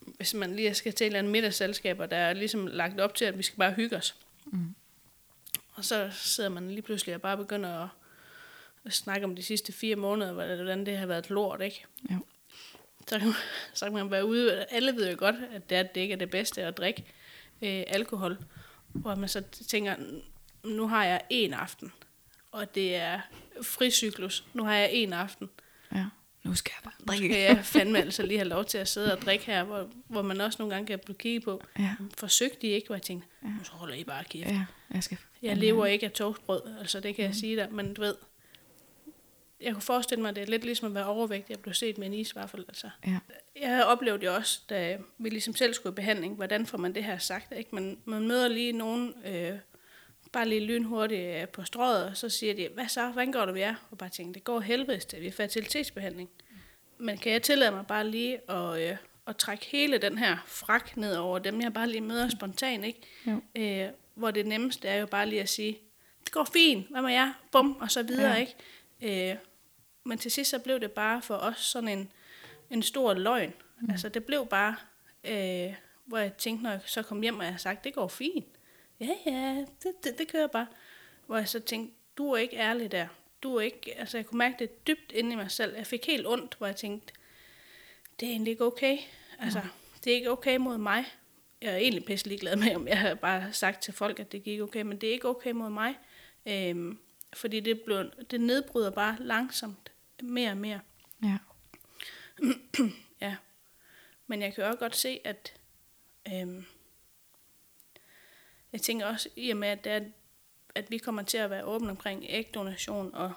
[0.00, 3.14] hvis man lige skal til et eller andet middagsselskab, og der er ligesom lagt op
[3.14, 4.14] til, at vi skal bare hygge os.
[4.46, 4.74] Mm.
[5.74, 7.88] Og så sidder man lige pludselig og bare begynder at,
[8.84, 11.84] at snakke om de sidste fire måneder, hvordan det har været lort, ikke?
[12.10, 12.18] Ja.
[13.08, 13.36] Så kan, man,
[13.74, 16.12] så kan man være ude, alle ved jo godt, at det, er, at det ikke
[16.12, 17.04] er det bedste at drikke
[17.62, 18.38] øh, alkohol.
[18.88, 19.94] Hvor man så tænker,
[20.64, 21.92] nu har jeg en aften,
[22.52, 23.20] og det er
[23.62, 24.44] fricyklus.
[24.54, 25.50] Nu har jeg en aften.
[25.94, 26.04] Ja.
[26.42, 27.34] nu skal jeg bare drikke.
[27.34, 30.22] Skal jeg fandme altså lige have lov til at sidde og drikke her, hvor, hvor
[30.22, 31.62] man også nogle gange kan blive kigget på.
[31.78, 31.94] Ja.
[32.18, 33.48] Forsøgte de ikke, hvor jeg tænkte, ja.
[33.48, 34.48] nu så holder I bare kæft.
[34.48, 37.26] Ja, jeg, skal jeg lever ikke af toastbrød, altså det kan mm.
[37.26, 38.14] jeg sige dig, men du ved,
[39.60, 41.98] jeg kunne forestille mig, at det er lidt ligesom at være overvægtig Jeg blev set
[41.98, 42.64] med en isvaffel.
[42.68, 42.90] Altså.
[43.06, 43.18] Ja.
[43.60, 47.04] Jeg oplevede jo også, da vi ligesom selv skulle i behandling, hvordan får man det
[47.04, 47.52] her sagt.
[47.56, 47.74] Ikke?
[47.74, 49.58] Man, man møder lige nogen, øh,
[50.32, 53.54] bare lige lynhurtigt øh, på strået, og så siger de, hvad så, hvordan går det,
[53.54, 53.74] vi er?
[53.90, 56.30] Og bare tænker, det går helvedes til, vi er fertilitetsbehandling.
[56.98, 58.96] Men kan jeg tillade mig bare lige at, øh,
[59.26, 63.00] at trække hele den her frak ned over dem, jeg bare lige møder spontant, ikke?
[63.54, 65.78] Øh, hvor det nemmeste er jo bare lige at sige,
[66.24, 67.32] det går fint, hvad med jer?
[67.52, 68.40] Bum, og så videre, ja.
[68.40, 68.54] ikke?
[69.02, 69.36] Øh,
[70.04, 72.12] men til sidst så blev det bare for os sådan en,
[72.70, 73.54] en stor løgn.
[73.80, 73.90] Mm.
[73.90, 74.76] Altså det blev bare,
[75.24, 75.74] øh,
[76.04, 78.46] hvor jeg tænkte, når jeg så kom hjem, og jeg sagt, det går fint.
[79.00, 80.66] Ja, ja, det, det, det kører bare.
[81.26, 83.06] Hvor jeg så tænkte, du er ikke ærlig der.
[83.42, 85.76] Du er ikke, altså jeg kunne mærke det dybt inde i mig selv.
[85.76, 87.12] Jeg fik helt ondt, hvor jeg tænkte,
[88.20, 88.98] det er egentlig ikke okay.
[89.38, 89.64] Altså, ja.
[90.04, 91.04] det er ikke okay mod mig.
[91.62, 94.42] Jeg er egentlig pisselig glad med, om jeg har bare sagt til folk, at det
[94.42, 95.94] gik okay, men det er ikke okay mod mig.
[96.46, 96.98] Øhm,
[97.36, 100.80] fordi det, blev, det nedbryder bare langsomt mere og mere.
[101.22, 101.38] Ja.
[103.20, 103.36] ja.
[104.26, 105.54] Men jeg kan også godt se, at
[106.32, 106.64] øhm,
[108.72, 110.00] jeg tænker også, i og med, at, det er,
[110.74, 113.32] at vi kommer til at være åbne omkring ægdonation, og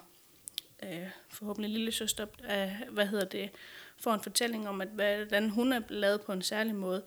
[0.82, 3.50] øh, forhåbentlig lille søster, øh, hvad hedder det,
[3.98, 7.04] får en fortælling om, at hvordan hun er lavet på en særlig måde.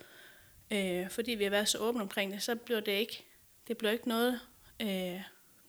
[0.71, 3.25] Øh, fordi vi har været så åbne omkring det, så bliver det ikke,
[3.67, 4.39] det bliver ikke noget
[4.81, 5.21] øh,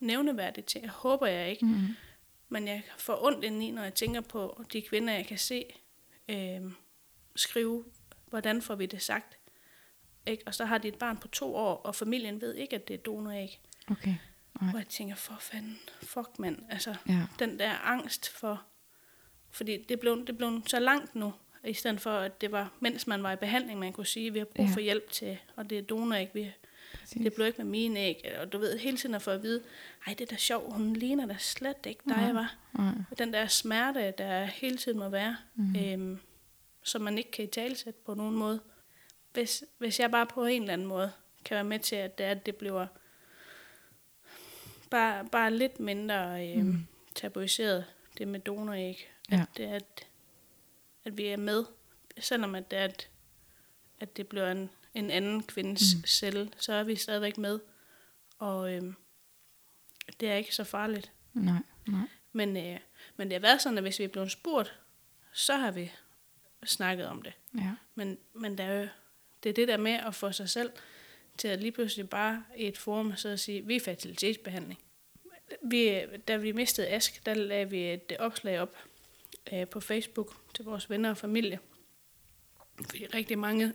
[0.04, 0.80] nævneværdigt til.
[0.80, 1.66] Jeg håber jeg ikke.
[1.66, 1.96] Mm.
[2.48, 5.64] Men jeg får ondt indeni, når jeg tænker på de kvinder, jeg kan se
[6.28, 6.60] øh,
[7.36, 7.84] skrive,
[8.26, 9.38] hvordan får vi det sagt.
[10.26, 10.42] Ikke?
[10.46, 12.94] Og så har de et barn på to år, og familien ved ikke, at det
[12.94, 13.60] er donoræg.
[13.90, 14.14] Okay.
[14.60, 14.70] Nej.
[14.70, 16.58] Hvor jeg tænker, for fanden, fuck mand.
[16.70, 17.26] Altså, ja.
[17.38, 18.62] den der angst for...
[19.50, 21.32] Fordi det blev, det blev så langt nu,
[21.64, 24.34] i stedet for, at det var, mens man var i behandling, man kunne sige, at
[24.34, 24.84] vi har brug for ja.
[24.84, 26.52] hjælp til, og det er donoræg, vi
[27.04, 27.22] Præcis.
[27.22, 28.36] Det blev ikke med mine æg.
[28.40, 29.62] Og du ved, hele tiden at få at vide,
[30.06, 32.56] ej, det er da sjovt, hun ligner da slet ikke dig, var.
[32.72, 32.92] Nej.
[33.18, 35.76] Den der smerte, der hele tiden må være, mm.
[35.76, 36.20] øhm,
[36.82, 38.60] som man ikke kan i talsætte på nogen måde.
[39.32, 41.12] Hvis, hvis jeg bare på en eller anden måde
[41.44, 42.86] kan være med til, at det, at det bliver
[44.90, 46.86] bare, bare lidt mindre øhm, mm.
[47.14, 47.84] tabuiseret,
[48.18, 49.10] det med donoræg.
[49.30, 49.40] Ja.
[49.42, 50.06] At, det, at,
[51.04, 51.64] at vi er med,
[52.18, 53.08] selvom at det, at,
[54.00, 56.04] at det bliver en, en anden kvindes mm.
[56.04, 57.60] celle, så er vi stadigvæk med.
[58.38, 58.94] Og øhm,
[60.20, 61.12] det er ikke så farligt.
[61.34, 62.08] Nej, nej.
[62.32, 62.78] Men, øh,
[63.16, 64.80] men det har været sådan, at hvis vi er blevet spurgt,
[65.32, 65.92] så har vi
[66.64, 67.32] snakket om det.
[67.58, 67.70] Ja.
[67.94, 68.88] Men, men der er jo,
[69.42, 70.72] det er det der med at få sig selv
[71.38, 74.80] til at lige pludselig bare i et forum så at sige, vi er fertilitetsbehandling.
[75.62, 78.76] Vi, da vi mistede Ask, der lavede vi et opslag op
[79.52, 81.58] øh, på Facebook til vores venner og familie.
[82.88, 83.72] Fordi rigtig mange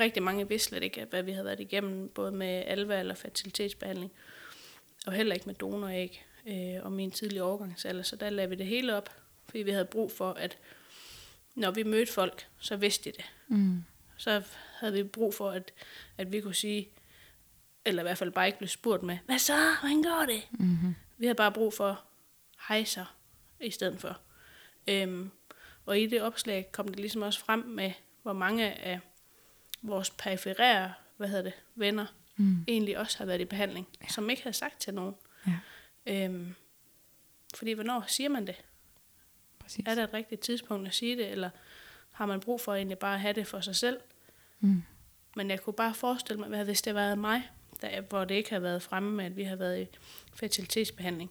[0.00, 4.12] rigtig mange vidste slet ikke, hvad vi havde været igennem, både med alva eller fertilitetsbehandling,
[5.06, 8.02] og heller ikke med donoræg øh, og min tidlige overgangsalder.
[8.02, 9.10] Så der lavede vi det hele op,
[9.44, 10.58] fordi vi havde brug for, at
[11.54, 13.24] når vi mødte folk, så vidste de det.
[13.48, 13.84] Mm.
[14.16, 14.42] Så
[14.78, 15.72] havde vi brug for, at,
[16.18, 16.88] at vi kunne sige,
[17.84, 20.42] eller i hvert fald bare ikke blive spurgt med, hvad så, hvordan går det?
[20.50, 20.94] Mm-hmm.
[21.18, 22.04] Vi havde bare brug for,
[22.68, 23.04] hej så,
[23.60, 24.18] i stedet for.
[24.88, 25.30] Øhm,
[25.86, 29.00] og i det opslag kom det ligesom også frem med, hvor mange af
[29.84, 32.06] vores perifære, hvad hedder det, venner,
[32.36, 32.64] mm.
[32.68, 34.08] egentlig også har været i behandling, ja.
[34.08, 35.14] som ikke har sagt til nogen.
[35.46, 35.58] Ja.
[36.06, 36.54] Øhm,
[37.54, 38.64] fordi hvornår siger man det?
[39.58, 39.84] Præcis.
[39.86, 41.50] Er der et rigtigt tidspunkt at sige det, eller
[42.12, 44.00] har man brug for egentlig bare at have det for sig selv?
[44.60, 44.82] Mm.
[45.36, 48.34] Men jeg kunne bare forestille mig, hvad hvis det havde været mig, der, hvor det
[48.34, 49.86] ikke har været fremme med, at vi har været i
[50.34, 51.30] fertilitetsbehandling.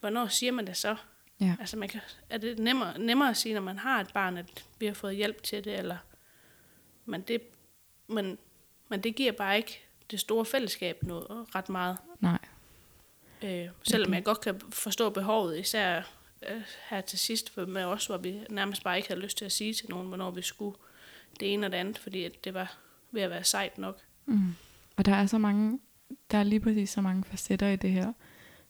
[0.00, 0.96] Hvornår siger man det så?
[1.40, 1.56] Ja.
[1.60, 4.64] Altså man kan, er det nemmere, nemmere at sige, når man har et barn, at
[4.78, 5.96] vi har fået hjælp til det, eller
[7.04, 7.42] men det
[8.06, 8.38] men,
[8.88, 9.80] men det giver bare ikke
[10.10, 11.96] det store fællesskab noget ret meget.
[12.20, 12.38] Nej.
[13.42, 16.02] Øh, selvom jeg godt kan forstå behovet, især
[16.50, 19.52] øh, her til sidst med os, hvor vi nærmest bare ikke havde lyst til at
[19.52, 20.76] sige til nogen, hvornår vi skulle
[21.40, 22.76] det ene og det andet, fordi at det var
[23.10, 23.98] ved at være sejt nok.
[24.26, 24.54] Mm.
[24.96, 25.80] Og der er så mange,
[26.30, 28.12] der er lige præcis så mange facetter i det her.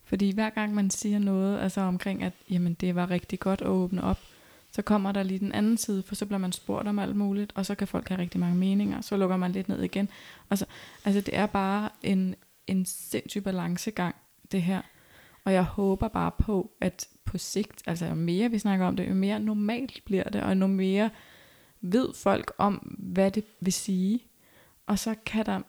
[0.04, 3.66] Fordi hver gang man siger noget, altså omkring, at jamen, det var rigtig godt at
[3.66, 4.20] åbne op,
[4.72, 7.52] så kommer der lige den anden side, for så bliver man spurgt om alt muligt,
[7.54, 10.08] og så kan folk have rigtig mange meninger, så lukker man lidt ned igen.
[10.48, 10.66] Og så,
[11.04, 12.34] altså det er bare en,
[12.66, 14.14] en sindssyg balancegang,
[14.52, 14.82] det her.
[15.44, 19.08] Og jeg håber bare på, at på sigt, altså jo mere vi snakker om det,
[19.08, 21.10] jo mere normalt bliver det, og jo mere
[21.80, 24.24] ved folk om, hvad det vil sige.
[24.86, 25.60] Og så kan der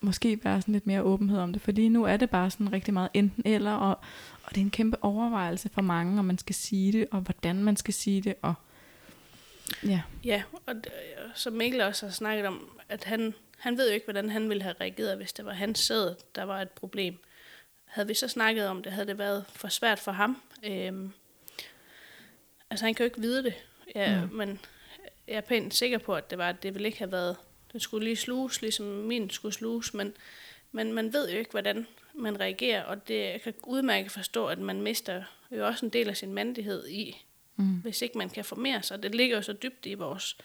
[0.00, 2.94] måske være sådan lidt mere åbenhed om det, fordi nu er det bare sådan rigtig
[2.94, 3.98] meget enten eller, og,
[4.44, 7.62] og det er en kæmpe overvejelse for mange, om man skal sige det, og hvordan
[7.62, 8.54] man skal sige det, og
[9.86, 10.02] Ja.
[10.24, 10.74] Ja, og
[11.34, 14.62] som Mikkel også har snakket om, at han, han ved jo ikke, hvordan han ville
[14.62, 17.18] have reageret, hvis det var hans sæd, der var et problem.
[17.84, 20.42] Havde vi så snakket om det, havde det været for svært for ham.
[20.64, 21.12] Øhm,
[22.70, 23.54] altså, han kan jo ikke vide det,
[23.94, 24.32] ja, mm.
[24.32, 24.60] men
[25.28, 27.36] jeg er pænt sikker på, at det var, at det ville ikke have været,
[27.72, 30.12] det skulle lige sluges, ligesom min skulle sluges, men,
[30.72, 34.58] men man ved jo ikke, hvordan man reagerer, og det jeg kan udmærket forstå, at
[34.58, 37.24] man mister jo også en del af sin mandighed i,
[37.56, 37.74] mm.
[37.74, 39.02] hvis ikke man kan formere sig.
[39.02, 40.36] Det ligger jo så dybt i vores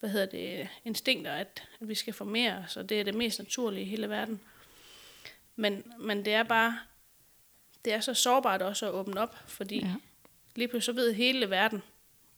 [0.00, 3.38] hvad hedder det, instinkter, at, at vi skal formere os, og det er det mest
[3.38, 4.40] naturlige i hele verden.
[5.56, 6.78] Men, men det er bare,
[7.84, 9.94] det er så sårbart også at åbne op, fordi ja.
[10.54, 11.82] lige pludselig så ved hele verden,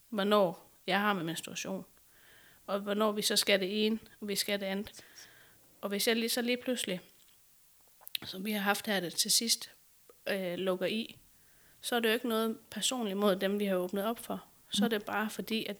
[0.09, 1.85] hvornår jeg har med menstruation,
[2.69, 5.05] og hvornår vi så skal det ene, og vi skal det andet.
[5.81, 7.01] Og hvis jeg lige, så lige pludselig,
[8.25, 9.71] som vi har haft her det til sidst,
[10.29, 11.17] øh, lukker i,
[11.81, 14.45] så er det jo ikke noget personligt mod dem, vi har åbnet op for.
[14.73, 15.77] Så er det bare fordi, at,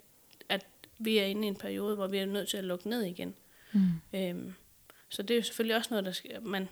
[0.49, 0.67] at
[0.99, 3.35] vi er inde i en periode, hvor vi er nødt til at lukke ned igen.
[3.73, 3.81] Mm.
[4.13, 4.55] Øhm,
[5.09, 6.69] så det er jo selvfølgelig også noget, der skal, man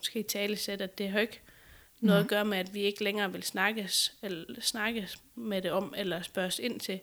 [0.00, 1.40] skal i tale sætte, at det har ikke
[2.00, 2.22] noget ja.
[2.22, 6.22] at gøre med, at vi ikke længere vil snakkes, eller snakkes med det om, eller
[6.22, 7.00] spørges ind til.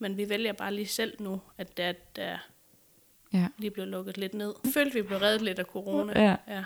[0.00, 2.38] Men vi vælger bare lige selv nu, at der, der
[3.32, 3.46] ja.
[3.58, 4.54] lige blev lukket lidt ned.
[4.64, 6.22] Jeg følte, vi blev reddet lidt af corona.
[6.22, 6.36] Ja.
[6.48, 6.64] ja.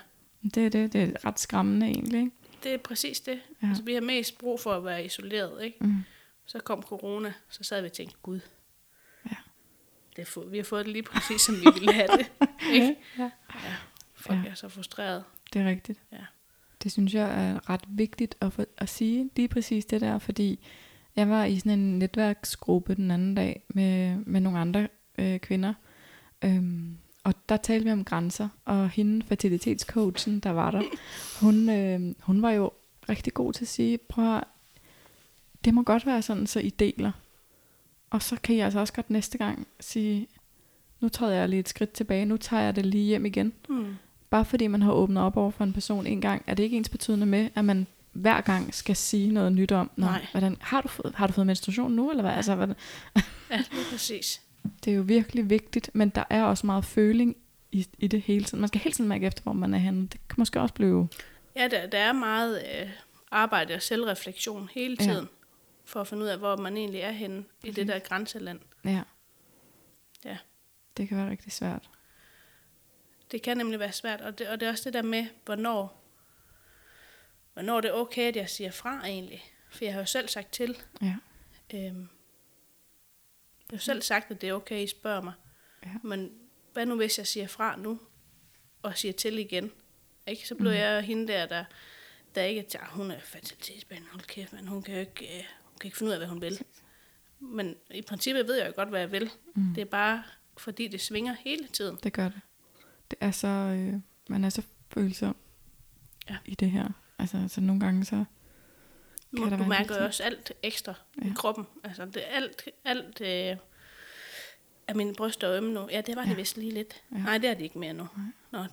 [0.55, 0.93] Det er det.
[0.93, 2.33] Det er ret skræmmende egentlig, ikke?
[2.63, 3.41] Det er præcis det.
[3.63, 3.69] Ja.
[3.69, 5.77] Altså, vi har mest brug for at være isoleret, ikke?
[5.81, 6.05] Mm.
[6.47, 8.41] Så kom corona, så sad vi og tænkte, gud,
[9.31, 9.37] ja.
[10.17, 12.31] det er vi har fået det lige præcis, som vi ville have det.
[12.73, 12.97] Ikke?
[13.19, 13.31] ja.
[13.55, 13.75] ja.
[14.15, 14.51] Folk ja.
[14.51, 15.25] er så frustreret.
[15.53, 16.01] Det er rigtigt.
[16.13, 16.25] Ja.
[16.83, 20.67] Det synes jeg er ret vigtigt at, for, at sige lige præcis det der, fordi
[21.17, 24.89] jeg var i sådan en netværksgruppe den anden dag med, med nogle andre
[25.19, 25.75] øh, kvinder,
[26.45, 30.83] øhm, og der talte vi om grænser, og hende, fertilitetscoachen, der var der,
[31.41, 32.71] hun, øh, hun var jo
[33.09, 34.45] rigtig god til at sige, prøv at,
[35.65, 37.13] det må godt være sådan, så I deler.
[38.11, 40.27] Og så kan jeg altså også godt næste gang sige,
[41.01, 43.53] nu træder jeg lige et skridt tilbage, nu tager jeg det lige hjem igen.
[43.69, 43.95] Mm.
[44.31, 46.77] Bare fordi man har åbnet op over for en person en gang, er det ikke
[46.77, 50.27] ens betydende med, at man hver gang skal sige noget nyt om, Nå, Nej.
[50.33, 52.31] Hvordan, har, du fået, har du fået menstruation nu, eller hvad?
[52.31, 52.37] Ja.
[52.37, 52.77] Altså, hvordan?
[53.51, 54.41] ja, det er præcis.
[54.85, 57.37] Det er jo virkelig vigtigt, men der er også meget føling
[57.73, 58.61] i, i det hele tiden.
[58.61, 60.03] Man skal hele tiden mærke efter, hvor man er henne.
[60.03, 61.09] Det kan måske også blive...
[61.57, 62.91] Ja, der, der er meget øh,
[63.31, 65.31] arbejde og selvreflektion hele tiden, ja.
[65.85, 68.61] for at finde ud af, hvor man egentlig er henne i det der grænseland.
[68.85, 69.03] Ja.
[70.25, 70.37] Ja.
[70.97, 71.91] Det kan være rigtig svært.
[73.31, 76.04] Det kan nemlig være svært, og det, og det er også det der med, hvornår,
[77.55, 79.45] hvornår det er okay, at jeg siger fra egentlig.
[79.71, 80.77] For jeg har jo selv sagt til.
[81.03, 81.17] Ja.
[81.75, 82.09] Øhm,
[83.71, 85.33] jeg har selv sagt, at det er okay, I spørger mig.
[85.87, 85.91] Ja.
[86.03, 86.33] Men
[86.73, 88.01] hvad nu, hvis jeg siger fra nu,
[88.83, 89.73] og siger til igen?
[90.27, 90.49] Ikke?
[90.49, 90.79] Så bliver mm.
[90.79, 91.65] jeg hende der, der,
[92.35, 95.79] der ikke ja, hun er fertilitetsbehandler, hold kæft, men hun kan jo ikke, øh, hun
[95.81, 96.61] kan ikke finde ud af, hvad hun vil.
[97.39, 99.31] Men i princippet ved jeg jo godt, hvad jeg vil.
[99.55, 99.75] Mm.
[99.75, 100.23] Det er bare,
[100.57, 101.99] fordi det svinger hele tiden.
[102.03, 102.41] Det gør det.
[103.11, 105.37] Det er så, øh, man er så følsom
[106.31, 106.37] ja.
[106.45, 106.89] i det her.
[107.19, 108.25] Altså, så nogle gange så
[109.37, 111.29] kan du, du mærker jo også alt ekstra ja.
[111.29, 111.67] i kroppen.
[111.85, 113.57] Altså, det, alt, alt øh,
[114.89, 115.89] af mine bryster og ømme nu.
[115.91, 116.29] Ja, det var ja.
[116.29, 117.03] det vist lige lidt.
[117.13, 117.17] Ja.
[117.17, 118.09] Nej, det er det ikke mere nu.
[118.17, 118.27] Nej.
[118.51, 118.65] Nå.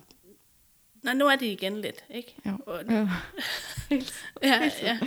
[1.02, 2.34] Nej, nu er det igen lidt, ikke?
[2.46, 2.58] Jo.
[2.66, 3.08] Og, jo.
[4.42, 4.98] ja, ja.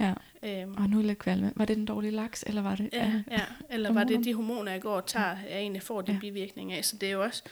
[0.00, 0.14] ja.
[0.42, 0.74] Øhm.
[0.74, 1.52] Og nu er lidt kvalme.
[1.56, 2.88] Var det den dårlige laks, eller var det...
[2.92, 3.44] Ja, ja.
[3.70, 6.18] eller var det de hormoner, jeg går og tager, jeg egentlig får de ja.
[6.18, 6.84] bivirkninger af.
[6.84, 7.42] Så det er jo også...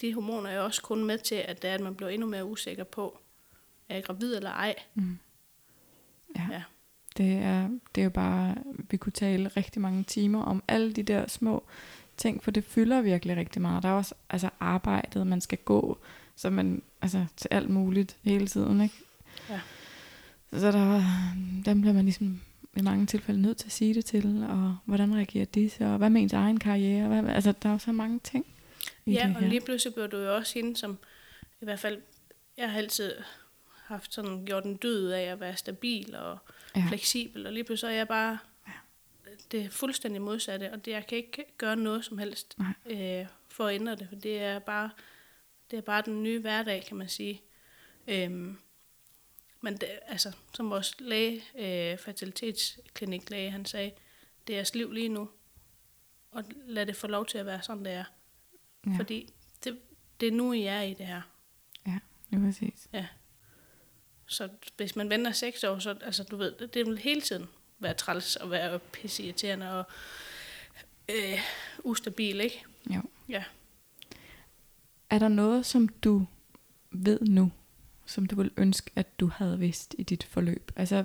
[0.00, 2.26] De hormoner er jo også kun med til, at, det er, at man bliver endnu
[2.26, 3.20] mere usikker på,
[3.88, 4.74] er jeg gravid eller ej.
[4.94, 5.18] Mm.
[6.36, 6.46] Ja.
[6.50, 6.62] ja.
[7.16, 8.54] Det er, det er jo bare,
[8.90, 11.64] vi kunne tale rigtig mange timer om alle de der små
[12.16, 13.82] ting, for det fylder virkelig rigtig meget.
[13.82, 15.98] Der er også altså arbejdet, man skal gå,
[16.36, 18.94] så man, altså til alt muligt hele tiden, ikke?
[19.50, 19.60] Ja.
[20.52, 21.02] Så der,
[21.64, 22.40] dem bliver man ligesom
[22.76, 25.98] i mange tilfælde nødt til at sige det til, og hvordan reagerer de så, og
[25.98, 28.46] hvad med ens egen karriere, hvad, altså der er jo så mange ting
[29.06, 29.36] i Ja, det her.
[29.36, 30.98] og lige pludselig bliver du jo også hende, som
[31.60, 31.98] i hvert fald,
[32.56, 33.12] jeg har altid
[33.86, 36.38] haft sådan gjort en død af at være stabil og
[36.76, 36.84] ja.
[36.88, 38.72] fleksibel, og lige pludselig er jeg bare ja.
[39.52, 42.56] det er fuldstændig modsatte, og det, jeg kan ikke gøre noget som helst
[42.86, 44.90] øh, for at ændre det, for det er bare
[45.70, 47.42] det er bare den nye hverdag, kan man sige.
[48.08, 48.58] Øhm,
[49.60, 53.92] men det, altså, som vores læge, øh, fertilitetskliniklæge, han sagde,
[54.46, 55.28] det er jeres liv lige nu,
[56.30, 58.04] og lad det få lov til at være sådan, det er.
[58.86, 58.96] Ja.
[58.96, 59.32] Fordi
[59.64, 59.78] det,
[60.20, 61.22] det er nu, I er i det her.
[61.86, 61.98] Ja,
[62.30, 62.88] det er præcis.
[62.92, 63.06] Ja.
[64.26, 67.46] Så hvis man venter seks år, så altså, du ved, det, det vil hele tiden
[67.78, 69.84] være træls og være pisseirriterende og
[71.10, 71.40] øh,
[71.84, 72.64] ustabil, ikke?
[72.94, 73.00] Jo.
[73.28, 73.44] Ja.
[75.10, 76.26] Er der noget, som du
[76.90, 77.52] ved nu,
[78.06, 80.72] som du vil ønske, at du havde vidst i dit forløb?
[80.76, 81.04] Altså,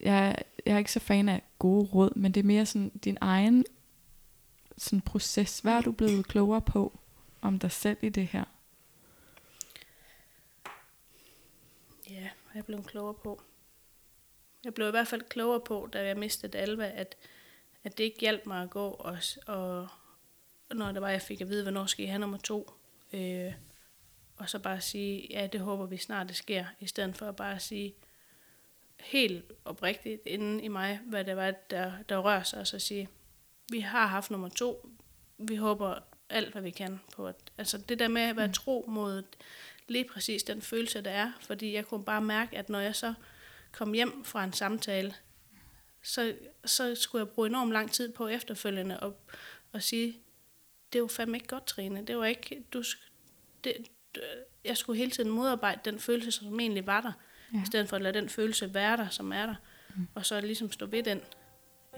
[0.00, 0.36] jeg,
[0.66, 3.64] jeg er ikke så fan af gode råd, men det er mere sådan din egen
[4.78, 5.60] sådan proces.
[5.60, 6.98] Hvad er du blevet klogere på
[7.40, 8.44] om dig selv i det her?
[12.54, 13.42] Ja, jeg er blevet klogere på.
[14.64, 17.16] Jeg blev i hvert fald klogere på, da jeg mistede Alva, at,
[17.84, 19.88] at det ikke hjalp mig at gå, og, og
[20.70, 22.70] når det var, jeg fik at vide, hvornår skal I have nummer to,
[23.12, 23.52] øh,
[24.36, 27.36] og så bare sige, ja, det håber vi snart, det sker, i stedet for at
[27.36, 27.94] bare sige
[29.00, 33.08] helt oprigtigt inden i mig, hvad det var, der, der rører sig, og så sige,
[33.70, 34.90] vi har haft nummer to,
[35.38, 35.98] vi håber
[36.28, 38.52] alt, hvad vi kan på at, altså det der med at være mm.
[38.52, 39.22] tro mod
[39.88, 43.14] lige præcis den følelse, der er, fordi jeg kunne bare mærke, at når jeg så
[43.72, 45.14] kom hjem fra en samtale,
[46.02, 49.16] så, så skulle jeg bruge enormt lang tid på efterfølgende og,
[49.72, 50.18] og sige,
[50.92, 52.04] det var fandme ikke godt, Trine.
[52.06, 52.82] Det var ikke, du,
[53.64, 53.74] det,
[54.64, 57.12] jeg skulle hele tiden modarbejde den følelse, som egentlig var der,
[57.52, 57.62] ja.
[57.62, 59.54] i stedet for at lade den følelse være der, som er der,
[59.96, 60.08] mm.
[60.14, 61.20] og så ligesom stå ved den.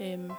[0.01, 0.31] Øhm,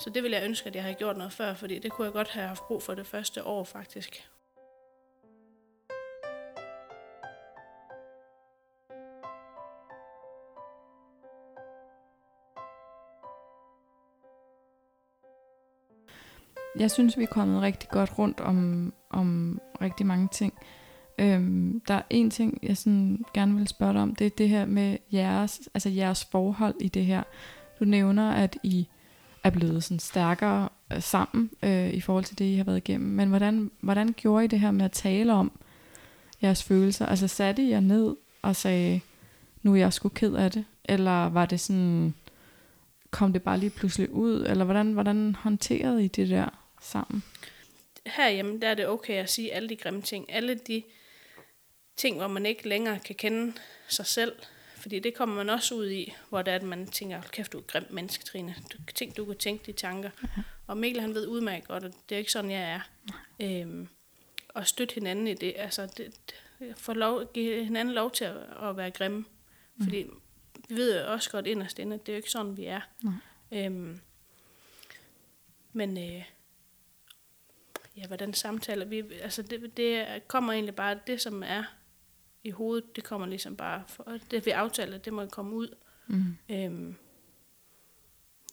[0.00, 2.12] så det ville jeg ønske, at jeg havde gjort noget før, fordi det kunne jeg
[2.12, 4.28] godt have haft brug for det første år faktisk.
[16.78, 20.52] Jeg synes, vi er kommet rigtig godt rundt om, om rigtig mange ting.
[21.18, 24.48] Øhm, der er en ting, jeg sådan gerne vil spørge dig om, det er det
[24.48, 27.22] her med jeres, altså jeres forhold i det her.
[27.80, 28.88] Du nævner, at I
[29.44, 33.10] er blevet sådan stærkere øh, sammen øh, i forhold til det, I har været igennem.
[33.10, 35.52] Men hvordan, hvordan gjorde I det her med at tale om
[36.42, 37.06] jeres følelser?
[37.06, 39.00] Altså satte I jer ned og sagde,
[39.62, 40.64] nu er jeg sgu ked af det?
[40.84, 42.14] Eller var det sådan,
[43.10, 44.46] kom det bare lige pludselig ud?
[44.48, 47.24] Eller hvordan, hvordan håndterede I det der sammen?
[48.06, 50.32] Herhjemme, der er det okay at sige alle de grimme ting.
[50.32, 50.82] Alle de
[51.96, 53.52] ting, hvor man ikke længere kan kende
[53.88, 54.32] sig selv.
[54.76, 57.58] Fordi det kommer man også ud i, hvor det er, at man tænker, kæft, du
[57.58, 58.54] er grimt menneske, Trine.
[58.72, 60.10] Du, tænk, du kan tænke de tanker.
[60.22, 60.42] Okay.
[60.66, 62.80] Og Mikkel, han ved udmærket godt, at det er ikke sådan, jeg er.
[63.40, 63.88] Øhm,
[64.48, 65.54] og støtte hinanden i det.
[65.56, 66.14] Altså, det,
[66.58, 69.24] det, få lov, give hinanden lov til at, at være grimme.
[69.76, 69.84] Mm.
[69.84, 70.06] Fordi
[70.68, 72.80] vi ved jo også godt inderst inde, at det er jo ikke sådan, vi er.
[73.52, 74.00] Øhm,
[75.72, 76.24] men øh,
[77.96, 81.64] ja, hvordan samtaler vi, altså det, det kommer egentlig bare, det som er
[82.44, 85.76] i hovedet, det kommer ligesom bare, for, det vi aftaler, det må komme ud.
[86.06, 86.36] Mm.
[86.48, 86.96] Øhm,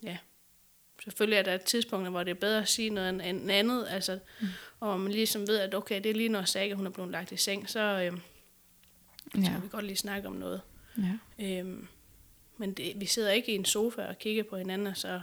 [0.04, 0.18] ja.
[1.04, 4.20] Selvfølgelig er der et tidspunkt, hvor det er bedre at sige noget end andet, altså,
[4.42, 4.48] mm.
[4.80, 7.32] og man ligesom ved, at okay, det er lige når Saga, hun er blevet lagt
[7.32, 8.22] i seng, så, øhm,
[9.36, 9.44] ja.
[9.44, 10.62] så kan vi godt lige snakke om noget.
[10.98, 11.60] Ja.
[11.60, 11.88] Øhm,
[12.58, 15.22] men det, vi sidder ikke i en sofa og kigger på hinanden, og så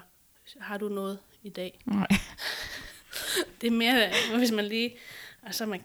[0.60, 1.80] har du noget i dag.
[1.84, 2.08] Nej.
[3.60, 4.96] det er mere, hvis man lige,
[5.42, 5.80] altså man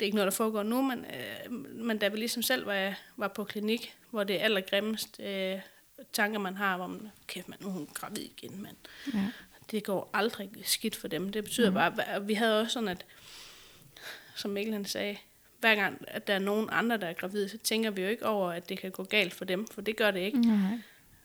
[0.00, 2.94] det er ikke noget, der foregår nu, men, øh, men da vi ligesom selv var,
[3.16, 5.58] var på klinik, hvor det er allergrimmest øh,
[6.12, 8.76] tanker, man har, hvor man, kæft, man, nu er hun gravid igen, men
[9.14, 9.26] ja.
[9.70, 11.32] det går aldrig skidt for dem.
[11.32, 11.74] Det betyder mm.
[11.74, 13.06] bare, at vi havde også sådan, at,
[14.34, 15.16] som Mikkel han sagde,
[15.60, 18.26] hver gang, at der er nogen andre, der er gravide, så tænker vi jo ikke
[18.26, 20.38] over, at det kan gå galt for dem, for det gør det ikke.
[20.38, 20.82] Mm.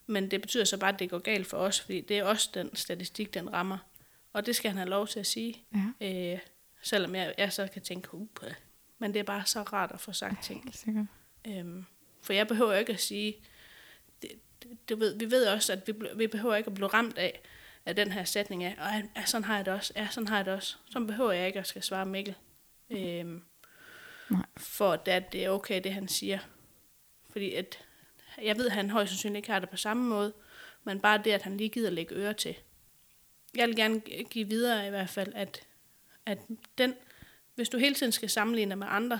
[0.07, 2.49] Men det betyder så bare, at det går galt for os, fordi det er også
[2.53, 3.77] den statistik, den rammer.
[4.33, 5.65] Og det skal han have lov til at sige.
[6.01, 6.33] Ja.
[6.33, 6.39] Øh,
[6.81, 8.27] selvom jeg, jeg så kan tænke, uh,
[8.99, 10.75] men det er bare så rart at få sagt ting.
[10.75, 11.05] Sikkert.
[11.47, 11.85] Øhm,
[12.21, 13.35] for jeg behøver ikke at sige,
[14.21, 14.31] det,
[14.63, 17.41] det, du ved, vi ved også, at vi, vi behøver ikke at blive ramt af,
[17.85, 20.35] af den her sætning af, og ja, sådan har jeg det også, ja, sådan har
[20.35, 20.75] jeg det også.
[20.85, 22.35] Så behøver jeg ikke at skal svare Mikkel.
[22.89, 23.43] Øhm,
[24.29, 24.45] Nej.
[24.57, 26.39] For at det er okay, det han siger.
[27.29, 27.79] Fordi at,
[28.41, 30.33] jeg ved, at han højst sandsynligt ikke har det på samme måde,
[30.83, 32.55] men bare det, at han lige gider lægge øre til.
[33.55, 33.99] Jeg vil gerne
[34.29, 35.67] give videre i hvert fald, at,
[36.25, 36.39] at
[36.77, 36.93] den
[37.55, 39.19] hvis du hele tiden skal sammenligne med andre,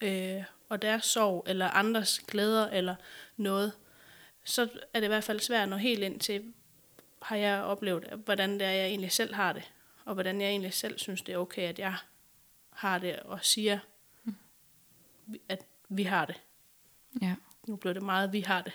[0.00, 2.94] øh, og deres sorg, eller andres glæder, eller
[3.36, 3.72] noget,
[4.44, 6.52] så er det i hvert fald svært at nå helt ind til,
[7.22, 9.72] har jeg oplevet, hvordan det er, jeg egentlig selv har det,
[10.04, 11.96] og hvordan jeg egentlig selv synes, det er okay, at jeg
[12.70, 13.78] har det, og siger,
[15.48, 16.40] at vi har det.
[17.22, 17.34] Ja.
[17.66, 18.72] Nu blev det meget, vi har det,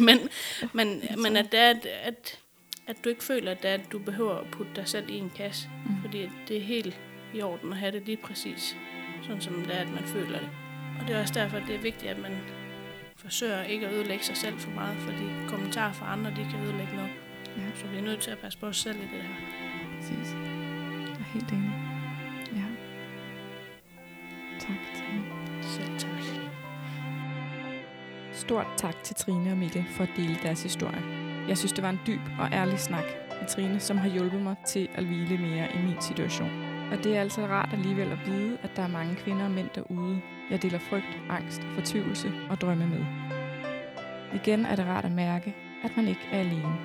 [0.00, 0.28] men,
[0.72, 2.40] men, men at, det er, at, at,
[2.88, 5.68] at du ikke føler, at, det du behøver at putte dig selv i en kasse,
[5.86, 6.00] mm.
[6.00, 7.00] fordi det er helt
[7.34, 8.76] i orden at have det lige præcis,
[9.22, 10.50] sådan som det er, at man føler det.
[11.00, 12.32] Og det er også derfor, at det er vigtigt, at man
[13.16, 16.96] forsøger ikke at ødelægge sig selv for meget, fordi kommentarer fra andre, de kan ødelægge
[16.96, 17.10] noget.
[17.56, 17.62] Ja.
[17.74, 19.34] Så vi er nødt til at passe på os selv i det her.
[19.96, 20.32] Præcis.
[21.00, 21.72] Jeg er helt enig.
[22.52, 22.64] Ja.
[24.58, 25.24] Tak, Trine.
[25.62, 26.10] Selv tak.
[28.32, 31.27] Stort tak til Trine og Mikkel for at dele deres historie.
[31.48, 33.04] Jeg synes, det var en dyb og ærlig snak
[33.40, 36.50] med Trine, som har hjulpet mig til at hvile mere i min situation.
[36.92, 39.68] Og det er altså rart alligevel at vide, at der er mange kvinder og mænd
[39.74, 40.20] derude.
[40.50, 43.04] Jeg deler frygt, angst, fortvivlelse og drømme med.
[44.34, 46.76] Igen er det rart at mærke, at man ikke er alene.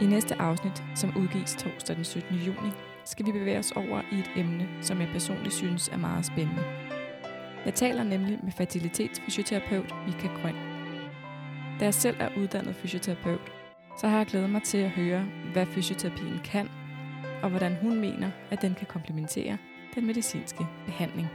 [0.00, 2.36] I næste afsnit, som udgives torsdag den 17.
[2.36, 2.70] juni,
[3.04, 6.62] skal vi bevæge os over i et emne, som jeg personligt synes er meget spændende.
[7.64, 10.54] Jeg taler nemlig med fertilitetsfysioterapeut Mika Grøn.
[11.80, 13.57] Da jeg selv er uddannet fysioterapeut,
[13.98, 16.68] så har jeg glædet mig til at høre, hvad fysioterapien kan,
[17.42, 19.58] og hvordan hun mener, at den kan komplementere
[19.94, 21.28] den medicinske behandling.